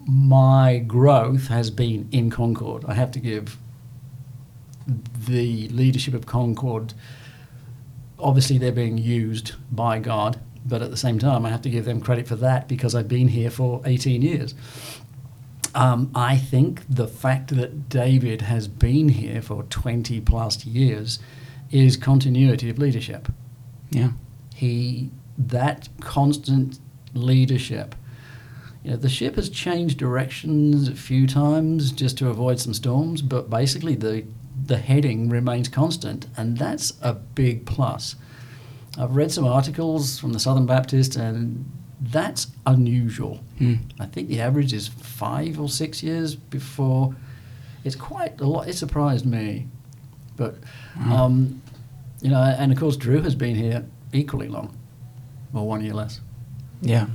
my 0.07 0.79
growth 0.79 1.47
has 1.47 1.71
been 1.71 2.09
in 2.11 2.31
Concord. 2.31 2.85
I 2.87 2.95
have 2.95 3.13
to 3.13 3.21
give 3.21 3.57
the 5.27 5.69
leadership 5.69 6.15
of 6.15 6.27
Concord, 6.27 6.95
obviously, 8.19 8.59
they're 8.59 8.73
being 8.73 8.99
used 8.99 9.53
by 9.71 9.99
God, 9.99 10.41
but 10.65 10.83
at 10.83 10.91
the 10.91 10.97
same 10.97 11.19
time, 11.19 11.47
I 11.47 11.51
have 11.51 11.63
to 11.63 11.71
give 11.71 11.85
them 11.85 12.01
credit 12.01 12.27
for 12.27 12.37
that 12.37 12.69
because 12.69 12.95
I've 12.95 13.09
been 13.09 13.29
here 13.29 13.51
for 13.51 13.81
18 13.85 14.23
years. 14.23 14.55
Um, 15.75 16.11
I 16.15 16.37
think 16.37 16.83
the 16.89 17.07
fact 17.07 17.55
that 17.55 17.89
David 17.89 18.43
has 18.43 18.67
been 18.67 19.09
here 19.11 19.41
for 19.41 19.63
20 19.65 20.21
plus 20.23 20.65
years 20.65 21.21
is 21.71 21.97
continuity 21.97 22.69
of 22.69 22.79
leadership. 22.79 23.29
Yeah. 23.91 24.11
He, 24.55 25.11
that 25.48 25.88
constant 26.00 26.79
leadership 27.14 27.94
you 28.83 28.92
know, 28.92 28.96
the 28.96 29.09
ship 29.09 29.37
has 29.37 29.50
changed 29.50 29.98
directions 29.98 30.88
a 30.88 30.94
few 30.94 31.26
times 31.26 31.92
just 31.92 32.16
to 32.18 32.31
avoid 32.31 32.59
some 32.61 32.72
storms, 32.72 33.20
but 33.22 33.50
basically 33.50 33.94
the 33.94 34.24
the 34.66 34.79
heading 34.79 35.29
remains 35.29 35.68
constant, 35.68 36.26
and 36.37 36.59
that's 36.59 36.92
a 37.03 37.14
big 37.14 37.66
plus. 37.66 38.16
I've 38.98 39.16
read 39.16 39.33
some 39.33 39.44
articles 39.44 40.18
from 40.18 40.33
the 40.33 40.38
Southern 40.38 40.66
Baptist, 40.66 41.16
and 41.16 41.70
that's 42.00 42.48
unusual. 42.66 43.40
Hmm. 43.59 43.74
I 43.98 44.07
think 44.07 44.29
the 44.29 44.40
average 44.40 44.72
is 44.72 44.88
five 44.88 45.61
or 45.61 45.68
six 45.68 46.03
years 46.03 46.35
before. 46.35 47.14
It's 47.85 47.96
quite 47.96 48.40
a 48.40 48.46
lot. 48.46 48.68
It 48.68 48.74
surprised 48.74 49.26
me, 49.26 49.66
but 50.37 50.57
um, 51.11 51.61
you 52.22 52.31
know, 52.31 52.40
and 52.40 52.72
of 52.72 52.79
course, 52.79 52.96
Drew 52.96 53.22
has 53.22 53.35
been 53.35 53.57
here 53.57 53.85
equally 54.12 54.48
long, 54.48 54.76
or 55.53 55.67
one 55.67 55.83
year 55.83 55.95
less. 55.95 56.21
Yeah, 56.83 57.07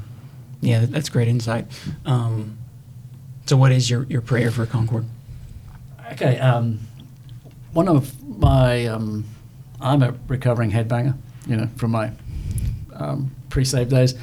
yeah, 0.61 0.85
that's 0.85 1.09
great 1.09 1.27
insight. 1.27 1.67
Um, 2.05 2.57
so, 3.45 3.57
what 3.57 3.71
is 3.71 3.89
your, 3.89 4.03
your 4.03 4.21
prayer 4.21 4.51
for 4.51 4.65
Concord? 4.65 5.05
Okay, 6.13 6.39
um, 6.39 6.79
one 7.73 7.87
of 7.87 8.21
my, 8.23 8.85
um, 8.85 9.25
I'm 9.81 10.01
a 10.03 10.15
recovering 10.27 10.71
headbanger, 10.71 11.15
you 11.47 11.55
know, 11.55 11.69
from 11.75 11.91
my 11.91 12.11
um, 12.93 13.35
pre-save 13.49 13.89
days, 13.89 14.13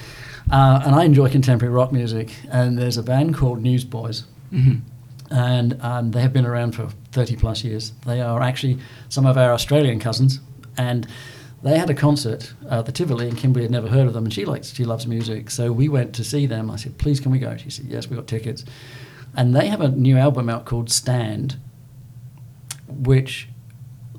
uh, 0.51 0.83
and 0.85 0.95
I 0.95 1.05
enjoy 1.05 1.29
contemporary 1.29 1.75
rock 1.75 1.93
music. 1.93 2.33
And 2.51 2.79
there's 2.79 2.97
a 2.97 3.03
band 3.03 3.35
called 3.35 3.63
Newsboys, 3.63 4.25
hmm 4.51 4.77
and 5.33 5.81
um, 5.83 6.11
they 6.11 6.21
have 6.21 6.33
been 6.33 6.45
around 6.45 6.73
for 6.73 6.91
30 7.13 7.37
plus 7.37 7.65
years. 7.65 7.93
They 8.07 8.21
are 8.21 8.43
actually 8.43 8.79
some 9.09 9.25
of 9.25 9.39
our 9.39 9.53
Australian 9.53 9.99
cousins, 9.99 10.41
and 10.77 11.07
they 11.63 11.79
had 11.79 11.89
a 11.91 11.95
concert 11.95 12.53
at 12.69 12.87
the 12.87 12.93
Tivoli, 12.93 13.29
and 13.29 13.39
Kimberly 13.39 13.65
had 13.65 13.71
never 13.71 13.89
heard 13.89 14.07
of 14.07 14.15
them, 14.15 14.25
and 14.25 14.35
she 14.35 14.45
likes 14.45 14.75
she 14.75 14.85
loves 14.85 15.07
music, 15.07 15.51
so 15.51 15.71
we 15.73 15.89
went 15.89 16.15
to 16.17 16.25
see 16.25 16.47
them. 16.47 16.71
I 16.71 16.77
said, 16.77 16.99
"Please, 16.99 17.21
can 17.21 17.31
we 17.31 17.39
go?" 17.39 17.57
She 17.57 17.71
said, 17.71 17.87
"Yes, 17.87 18.09
we 18.09 18.17
got 18.17 18.27
tickets," 18.27 18.65
and 19.37 19.55
they 19.55 19.69
have 19.69 19.81
a 19.81 19.89
new 19.89 20.17
album 20.17 20.49
out 20.49 20.65
called 20.65 20.91
Stand, 20.91 21.57
which 22.89 23.49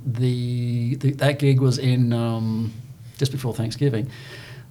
the, 0.06 0.96
the 0.96 1.12
that 1.12 1.40
gig 1.40 1.60
was 1.60 1.78
in 1.78 2.14
um, 2.14 2.74
just 3.18 3.32
before 3.32 3.54
Thanksgiving, 3.54 4.10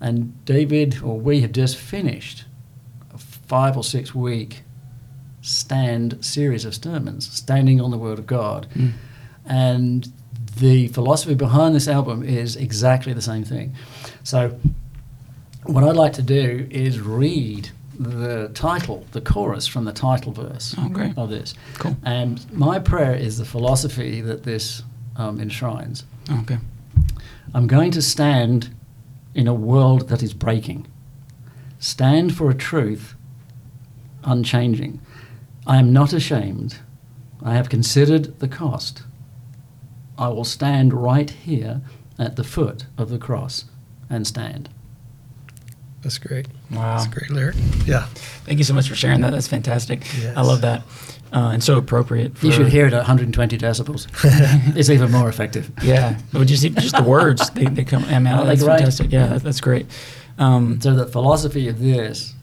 and 0.01 0.45
David 0.45 1.03
or 1.03 1.21
we 1.21 1.43
had 1.43 1.55
just 1.55 1.77
finished 1.77 2.45
a 3.13 3.19
five 3.19 3.77
or 3.77 3.85
six 3.85 4.15
week 4.15 4.63
stand 5.43 6.25
series 6.25 6.65
of 6.65 6.75
sermons, 6.75 7.31
standing 7.31 7.81
on 7.81 7.91
the 7.91 7.99
Word 7.99 8.19
of 8.19 8.27
God. 8.27 8.67
Mm. 8.75 8.93
And 9.45 10.13
the 10.59 10.89
philosophy 10.89 11.35
behind 11.35 11.75
this 11.75 11.89
album 11.89 12.23
is 12.23 12.57
exactly 12.57 13.13
the 13.13 13.23
same 13.23 13.45
thing. 13.45 13.75
So, 14.23 14.59
what 15.65 15.85
I'd 15.85 15.97
like 15.97 16.13
to 16.15 16.23
do 16.23 16.67
is 16.71 17.01
read 17.01 17.71
the 17.99 18.51
title, 18.55 19.07
the 19.13 19.21
chorus 19.21 19.67
from 19.67 19.85
the 19.85 19.93
title 19.93 20.33
verse 20.33 20.75
Oh, 20.79 21.13
of 21.17 21.31
this. 21.31 21.55
Cool. 21.75 21.97
And 22.05 22.51
my 22.53 22.79
prayer 22.79 23.15
is 23.15 23.39
the 23.39 23.45
philosophy 23.45 24.21
that 24.23 24.43
this 24.43 24.83
um, 25.17 25.41
enshrines. 25.41 26.05
Okay. 26.41 26.59
I'm 27.55 27.67
going 27.67 27.91
to 27.93 28.03
stand 28.03 28.75
in 29.35 29.47
a 29.47 29.55
world 29.55 30.09
that 30.09 30.23
is 30.23 30.35
breaking. 30.35 30.87
Stand 31.79 32.35
for 32.37 32.51
a 32.51 32.55
truth 32.55 33.15
unchanging. 34.25 35.01
I 35.67 35.79
am 35.79 35.93
not 35.93 36.13
ashamed. 36.13 36.79
I 37.45 37.55
have 37.55 37.69
considered 37.69 38.39
the 38.41 38.49
cost. 38.49 39.03
I 40.19 40.29
will 40.29 40.45
stand 40.45 40.93
right 40.93 41.31
here 41.31 41.81
at 42.19 42.37
the 42.37 42.45
foot 42.45 42.87
of 42.99 43.09
the 43.09 43.19
cross 43.19 43.65
and 44.11 44.27
stand. 44.27 44.69
That's 46.03 46.19
great. 46.19 46.49
Wow. 46.71 46.97
That's 46.99 47.07
a 47.07 47.11
great 47.19 47.31
lyric. 47.31 47.55
Yeah. 47.87 48.07
Thank 48.45 48.59
you 48.59 48.65
so 48.65 48.75
much 48.75 48.89
for 48.89 48.95
sharing 48.97 49.21
that. 49.21 49.31
That's 49.31 49.47
fantastic. 49.47 50.03
Yes. 50.21 50.37
I 50.37 50.43
love 50.43 50.61
that. 50.63 50.83
Uh, 51.33 51.51
and 51.53 51.63
so 51.65 51.79
appropriate. 51.79 52.37
For, 52.37 52.47
You 52.47 52.53
should 52.53 52.69
hear 52.69 52.87
it 52.87 52.93
at 52.93 52.99
120 52.99 53.57
decibels. 53.57 54.07
it's 54.77 54.91
even 54.91 55.11
more 55.13 55.29
effective. 55.29 55.71
Yeah. 55.83 56.19
But 56.33 56.47
just, 56.49 56.63
just 56.75 56.97
the 56.97 57.05
words, 57.05 57.49
they, 57.51 57.67
they 57.67 57.85
come, 57.85 58.05
I 58.05 58.19
mean, 58.19 58.35
Oh, 58.35 58.45
that's 58.45 58.61
they're 58.63 58.77
fantastic. 58.77 59.13
Yeah, 59.13 59.29
that, 59.29 59.43
that's 59.43 59.61
great. 59.61 59.87
Um, 60.39 60.81
So 60.81 60.95
the 60.95 61.07
philosophy 61.07 61.69
of 61.69 61.79
this 61.79 62.35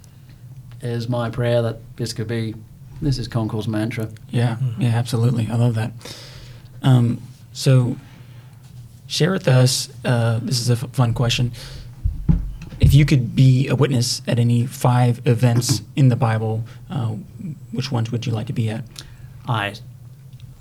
is 0.82 1.10
my 1.10 1.30
prayer 1.30 1.62
that 1.62 1.80
this 1.98 2.14
could 2.14 2.28
be, 2.28 2.56
this 3.02 3.20
is 3.20 3.28
Concord's 3.28 3.68
mantra. 3.68 4.10
Yeah, 4.30 4.58
yeah, 4.80 4.90
absolutely. 4.90 5.50
I 5.52 5.56
love 5.56 5.76
that. 5.76 5.92
Um, 6.82 7.22
so, 7.54 7.98
share 9.08 9.32
with 9.32 9.48
us. 9.48 9.90
Uh, 10.06 10.40
this 10.42 10.60
is 10.60 10.70
a 10.70 10.74
f- 10.74 10.90
fun 10.94 11.14
question. 11.14 11.52
If 12.80 12.94
you 12.94 13.06
could 13.06 13.36
be 13.36 13.68
a 13.68 13.76
witness 13.76 14.22
at 14.28 14.40
any 14.40 14.66
five 14.66 15.22
events 15.28 15.82
in 15.96 16.10
the 16.10 16.16
Bible, 16.16 16.64
uh, 16.90 17.16
which 17.72 17.92
ones 17.92 18.12
would 18.12 18.26
you 18.26 18.32
like 18.32 18.48
to 18.48 18.54
be 18.54 18.70
at? 18.70 18.84
I 19.48 19.74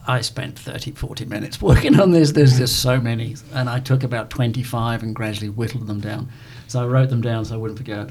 I 0.06 0.22
spent 0.22 0.58
30, 0.58 0.92
40 0.92 1.26
minutes 1.26 1.60
working 1.62 2.00
on 2.00 2.12
this. 2.12 2.32
There's 2.32 2.56
just 2.56 2.80
so 2.80 2.98
many. 2.98 3.36
And 3.52 3.68
I 3.68 3.78
took 3.78 4.02
about 4.02 4.30
25 4.30 5.02
and 5.02 5.14
gradually 5.14 5.50
whittled 5.50 5.86
them 5.86 6.00
down. 6.00 6.30
So 6.66 6.82
I 6.82 6.86
wrote 6.86 7.10
them 7.10 7.20
down 7.20 7.44
so 7.44 7.54
I 7.54 7.58
wouldn't 7.58 7.78
forget. 7.78 8.10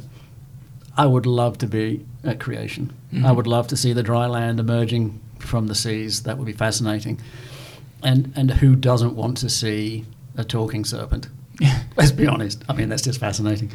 I 0.95 1.05
would 1.07 1.25
love 1.25 1.57
to 1.59 1.67
be 1.67 2.05
at 2.23 2.39
creation. 2.39 2.93
I 3.23 3.31
would 3.31 3.47
love 3.47 3.67
to 3.67 3.77
see 3.77 3.93
the 3.93 4.03
dry 4.03 4.25
land 4.27 4.59
emerging 4.59 5.19
from 5.39 5.67
the 5.67 5.75
seas. 5.75 6.23
That 6.23 6.37
would 6.37 6.45
be 6.45 6.53
fascinating. 6.53 7.19
And, 8.03 8.31
and 8.35 8.51
who 8.51 8.75
doesn't 8.75 9.15
want 9.15 9.37
to 9.37 9.49
see 9.49 10.05
a 10.35 10.43
talking 10.43 10.85
serpent? 10.85 11.27
Let's 11.97 12.11
be 12.11 12.27
honest. 12.27 12.63
I 12.69 12.73
mean, 12.73 12.89
that's 12.89 13.01
just 13.01 13.19
fascinating. 13.19 13.71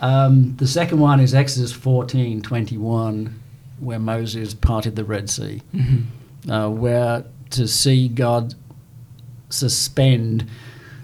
Um, 0.00 0.54
the 0.56 0.66
second 0.68 1.00
one 1.00 1.20
is 1.20 1.34
Exodus 1.34 1.72
14 1.72 2.42
21, 2.42 3.40
where 3.80 3.98
Moses 3.98 4.54
parted 4.54 4.94
the 4.96 5.04
Red 5.04 5.28
Sea 5.30 5.62
Mm-hmm. 5.74 6.50
uh, 6.50 6.68
where 6.68 7.24
to 7.50 7.66
see 7.66 8.08
God 8.08 8.54
suspend 9.48 10.48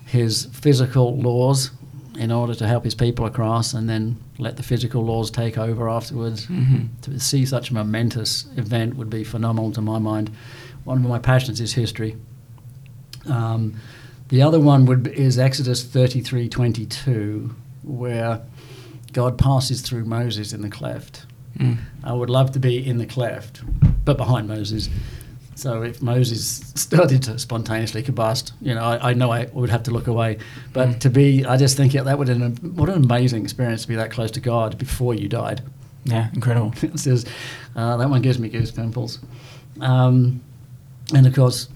his 0.07 0.47
physical 0.53 1.17
laws 1.17 1.71
in 2.19 2.31
order 2.31 2.55
to 2.55 2.67
help 2.67 2.85
his 2.85 2.95
people 2.95 3.25
across 3.25 3.73
and 3.73 3.89
then 3.89 4.17
let 4.39 4.57
the 4.57 4.63
physical 4.63 5.03
laws 5.05 5.31
take 5.31 5.57
over 5.57 5.89
afterwards. 5.89 6.47
Mhm. 6.47 6.89
To 7.03 7.19
see 7.19 7.47
such 7.47 7.71
a 7.71 7.75
momentous 7.75 8.47
event 8.57 8.97
would 8.97 9.09
be 9.09 9.25
phenomenal 9.25 9.73
to 9.73 9.81
my 9.81 9.99
mind. 9.99 10.31
One 10.85 10.99
of 11.03 11.09
my 11.09 11.19
passions 11.19 11.61
is 11.61 11.73
history. 11.73 12.17
Um, 13.29 13.75
the 14.29 14.43
other 14.43 14.59
one 14.61 14.87
would 14.87 15.03
be, 15.05 15.19
is 15.19 15.39
Exodus 15.39 15.85
33:22, 15.85 17.51
where 17.83 18.41
God 19.13 19.37
passes 19.39 19.81
through 19.83 20.05
Moses 20.05 20.53
in 20.53 20.63
the 20.63 20.71
cleft. 20.71 21.27
Mm. 21.59 21.79
I 22.03 22.13
would 22.15 22.31
love 22.31 22.53
to 22.53 22.59
be 22.59 22.85
in 22.87 22.99
the 22.99 23.07
cleft, 23.07 23.63
but 24.05 24.17
behind 24.17 24.49
Moses. 24.49 24.89
So 25.55 25.83
if 25.83 26.01
Moses 26.01 26.73
started 26.75 27.23
to 27.25 27.39
spontaneously 27.39 28.03
combust, 28.03 28.53
you 28.63 28.75
know, 28.75 28.81
I, 28.83 29.11
I 29.11 29.13
know 29.13 29.31
I 29.31 29.47
would 29.53 29.69
have 29.69 29.83
to 29.85 29.91
look 29.91 30.07
away. 30.07 30.39
But 30.73 30.89
Mm. 30.89 30.99
to 31.01 31.11
be, 31.11 31.45
I 31.45 31.59
just 31.59 31.77
think 31.77 31.93
yeah, 31.93 32.03
that 32.05 32.19
would 32.19 32.31
an, 32.31 32.57
what 32.75 32.89
an 32.89 33.05
amazing 33.05 33.43
experience 33.45 33.83
to 33.83 33.89
be 33.89 33.97
that 33.97 34.11
close 34.11 34.31
to 34.33 34.41
God 34.41 34.79
before 34.79 35.15
you 35.15 35.29
died. 35.29 35.61
Yeah, 36.05 36.31
incredible. 36.35 36.71
Just, 36.97 37.29
uh, 37.77 37.97
that 37.99 38.11
one 38.11 38.23
gives 38.23 38.39
me 38.39 38.51
goosebumps. 38.51 39.19
Um, 39.81 40.41
and 41.15 41.27
of 41.29 41.35
course, 41.35 41.69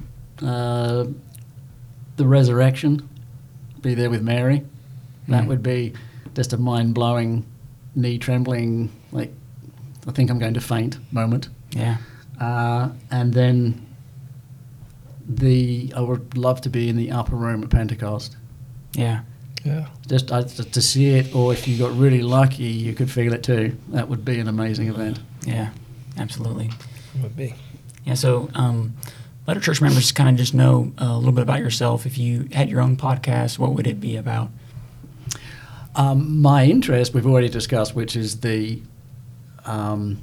uh, 0.42 1.04
the 2.16 2.26
resurrection, 2.26 3.08
be 3.80 3.94
there 3.94 4.10
with 4.10 4.22
Mary. 4.22 4.62
That 5.28 5.44
Mm. 5.44 5.48
would 5.48 5.62
be 5.62 5.92
just 6.34 6.52
a 6.52 6.56
mind 6.56 6.94
blowing, 6.94 7.44
knee 7.94 8.18
trembling, 8.18 8.90
like 9.12 9.32
I 10.06 10.12
think 10.12 10.30
I'm 10.30 10.38
going 10.38 10.54
to 10.54 10.60
faint 10.60 10.98
moment. 11.12 11.48
Yeah. 11.72 11.96
Uh, 12.40 12.90
and 13.10 13.32
then 13.34 13.84
the 15.28 15.92
I 15.96 16.00
would 16.00 16.36
love 16.36 16.60
to 16.62 16.70
be 16.70 16.88
in 16.88 16.96
the 16.96 17.10
upper 17.10 17.34
room 17.36 17.62
at 17.62 17.70
Pentecost. 17.70 18.36
Yeah. 18.94 19.20
Yeah. 19.64 19.86
Just 20.06 20.30
uh, 20.30 20.42
to 20.44 20.62
to 20.64 20.80
see 20.80 21.08
it, 21.18 21.34
or 21.34 21.52
if 21.52 21.66
you 21.66 21.76
got 21.76 21.96
really 21.96 22.22
lucky, 22.22 22.64
you 22.64 22.94
could 22.94 23.10
feel 23.10 23.32
it 23.32 23.42
too. 23.42 23.76
That 23.88 24.08
would 24.08 24.24
be 24.24 24.38
an 24.38 24.46
amazing 24.48 24.88
event. 24.88 25.18
Yeah. 25.44 25.70
Absolutely. 26.16 26.70
Would 27.20 27.36
be. 27.36 27.54
Yeah, 28.04 28.14
so 28.14 28.48
um, 28.54 28.94
let 29.46 29.56
our 29.56 29.62
church 29.62 29.80
members 29.80 30.10
kind 30.12 30.28
of 30.28 30.36
just 30.36 30.54
know 30.54 30.92
uh, 31.00 31.06
a 31.06 31.16
little 31.16 31.32
bit 31.32 31.42
about 31.42 31.60
yourself. 31.60 32.06
If 32.06 32.18
you 32.18 32.48
had 32.52 32.68
your 32.68 32.80
own 32.80 32.96
podcast, 32.96 33.58
what 33.58 33.72
would 33.74 33.86
it 33.86 34.00
be 34.00 34.16
about? 34.16 34.50
Um, 35.94 36.40
my 36.40 36.64
interest 36.64 37.14
we've 37.14 37.26
already 37.26 37.48
discussed, 37.48 37.94
which 37.94 38.16
is 38.16 38.40
the 38.40 38.82
um, 39.64 40.22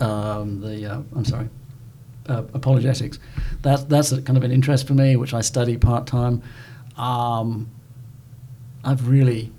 um, 0.00 0.60
the 0.60 0.86
uh, 0.86 1.02
I'm 1.16 1.24
sorry, 1.24 1.48
uh, 2.28 2.42
apologetics. 2.52 3.18
That's 3.62 3.84
that's 3.84 4.10
kind 4.10 4.36
of 4.36 4.44
an 4.44 4.52
interest 4.52 4.86
for 4.86 4.94
me, 4.94 5.16
which 5.16 5.34
I 5.34 5.40
study 5.40 5.76
part 5.76 6.06
time. 6.06 6.42
Um, 6.96 7.70
I've 8.84 9.08
really 9.08 9.52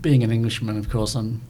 being 0.00 0.22
an 0.22 0.30
Englishman, 0.30 0.76
of 0.76 0.90
course, 0.90 1.14
I'm 1.14 1.40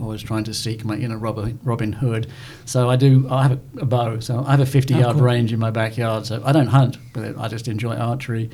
always 0.00 0.22
trying 0.22 0.44
to 0.44 0.54
seek 0.54 0.84
my 0.84 0.96
inner 0.96 1.18
Robin, 1.18 1.58
Robin 1.64 1.92
Hood. 1.92 2.26
So 2.64 2.88
I 2.90 2.96
do. 2.96 3.26
I 3.30 3.42
have 3.44 3.52
a, 3.52 3.60
a 3.80 3.86
bow, 3.86 4.20
so 4.20 4.44
I 4.46 4.52
have 4.52 4.60
a 4.60 4.66
50 4.66 4.94
Oh, 4.94 4.98
yard 4.98 5.14
cool. 5.16 5.24
range 5.24 5.52
in 5.52 5.58
my 5.58 5.70
backyard. 5.70 6.26
So 6.26 6.42
I 6.44 6.52
don't 6.52 6.68
hunt 6.68 6.98
with 7.14 7.24
it. 7.24 7.36
I 7.38 7.48
just 7.48 7.68
enjoy 7.68 7.94
archery. 7.96 8.50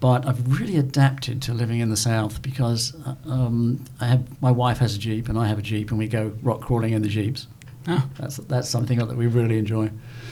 But 0.00 0.26
I've 0.26 0.60
really 0.60 0.76
adapted 0.76 1.42
to 1.42 1.52
living 1.52 1.80
in 1.80 1.90
the 1.90 1.96
south 1.96 2.40
because 2.40 2.94
uh, 3.04 3.16
um, 3.28 3.84
I 4.00 4.06
have 4.06 4.40
my 4.40 4.50
wife 4.52 4.78
has 4.78 4.94
a 4.94 4.98
jeep 4.98 5.28
and 5.28 5.36
I 5.36 5.46
have 5.48 5.58
a 5.58 5.62
jeep 5.62 5.90
and 5.90 5.98
we 5.98 6.06
go 6.06 6.32
rock 6.42 6.60
crawling 6.60 6.92
in 6.92 7.02
the 7.02 7.08
jeeps. 7.08 7.48
Oh, 7.88 8.08
That's 8.16 8.36
that's 8.36 8.68
something 8.68 8.98
that 8.98 9.16
we 9.16 9.26
really 9.26 9.58
enjoy. 9.58 9.90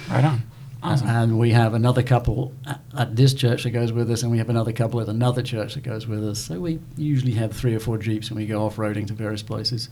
right 0.08 0.24
on. 0.24 0.42
Awesome. 0.86 1.08
And 1.08 1.38
we 1.38 1.50
have 1.50 1.74
another 1.74 2.02
couple 2.02 2.52
at, 2.66 2.80
at 2.96 3.16
this 3.16 3.34
church 3.34 3.64
that 3.64 3.70
goes 3.70 3.92
with 3.92 4.10
us, 4.10 4.22
and 4.22 4.30
we 4.30 4.38
have 4.38 4.48
another 4.48 4.72
couple 4.72 5.00
at 5.00 5.08
another 5.08 5.42
church 5.42 5.74
that 5.74 5.82
goes 5.82 6.06
with 6.06 6.24
us. 6.26 6.38
So 6.38 6.60
we 6.60 6.78
usually 6.96 7.32
have 7.32 7.52
three 7.52 7.74
or 7.74 7.80
four 7.80 7.98
Jeeps 7.98 8.30
when 8.30 8.38
we 8.38 8.46
go 8.46 8.64
off 8.64 8.76
roading 8.76 9.06
to 9.08 9.12
various 9.14 9.42
places. 9.42 9.88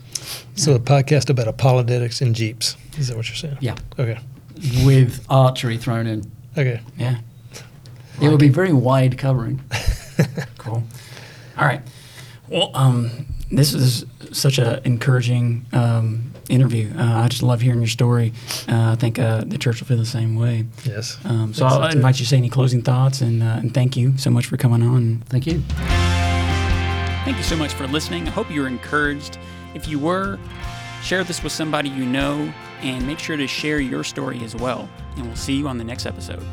So 0.54 0.74
a 0.74 0.78
podcast 0.78 1.30
about 1.30 1.48
apologetics 1.48 2.20
and 2.20 2.34
Jeeps. 2.34 2.76
Is 2.96 3.08
that 3.08 3.16
what 3.16 3.28
you're 3.28 3.36
saying? 3.36 3.58
Yeah. 3.60 3.76
Okay. 3.98 4.18
With 4.84 5.24
archery 5.28 5.78
thrown 5.78 6.06
in. 6.06 6.30
Okay. 6.56 6.80
Yeah. 6.96 7.18
It 8.22 8.28
would 8.28 8.38
be 8.38 8.48
very 8.48 8.72
wide 8.72 9.18
covering. 9.18 9.60
Cool. 10.58 10.82
All 11.58 11.66
right. 11.66 11.82
Well, 12.48 12.70
um, 12.74 13.26
this 13.50 13.74
is 13.74 14.06
such 14.32 14.58
an 14.58 14.80
encouraging 14.84 15.66
um, 15.72 16.32
interview. 16.48 16.90
Uh, 16.96 17.22
I 17.22 17.28
just 17.28 17.42
love 17.42 17.60
hearing 17.60 17.80
your 17.80 17.88
story. 17.88 18.32
Uh, 18.68 18.92
I 18.92 18.94
think 18.96 19.18
uh, 19.18 19.44
the 19.46 19.58
church 19.58 19.80
will 19.80 19.86
feel 19.86 19.96
the 19.96 20.06
same 20.06 20.36
way. 20.36 20.66
Yes. 20.84 21.18
Um, 21.24 21.54
so 21.54 21.66
I'll 21.66 21.90
too. 21.90 21.96
invite 21.96 22.18
you 22.18 22.24
to 22.24 22.28
say 22.28 22.36
any 22.36 22.48
closing 22.48 22.82
thoughts, 22.82 23.20
and, 23.20 23.42
uh, 23.42 23.56
and 23.60 23.72
thank 23.72 23.96
you 23.96 24.16
so 24.18 24.30
much 24.30 24.46
for 24.46 24.56
coming 24.56 24.82
on. 24.82 25.22
Thank 25.28 25.46
you. 25.46 25.62
Thank 27.24 27.38
you 27.38 27.42
so 27.42 27.56
much 27.56 27.72
for 27.72 27.86
listening. 27.86 28.26
I 28.28 28.30
hope 28.30 28.50
you 28.50 28.60
were 28.60 28.68
encouraged. 28.68 29.38
If 29.74 29.88
you 29.88 29.98
were, 29.98 30.38
share 31.02 31.24
this 31.24 31.42
with 31.42 31.52
somebody 31.52 31.88
you 31.88 32.04
know, 32.04 32.52
and 32.80 33.06
make 33.06 33.18
sure 33.18 33.36
to 33.36 33.46
share 33.46 33.80
your 33.80 34.04
story 34.04 34.42
as 34.44 34.54
well. 34.54 34.88
And 35.16 35.26
we'll 35.26 35.36
see 35.36 35.54
you 35.54 35.68
on 35.68 35.78
the 35.78 35.84
next 35.84 36.06
episode. 36.06 36.44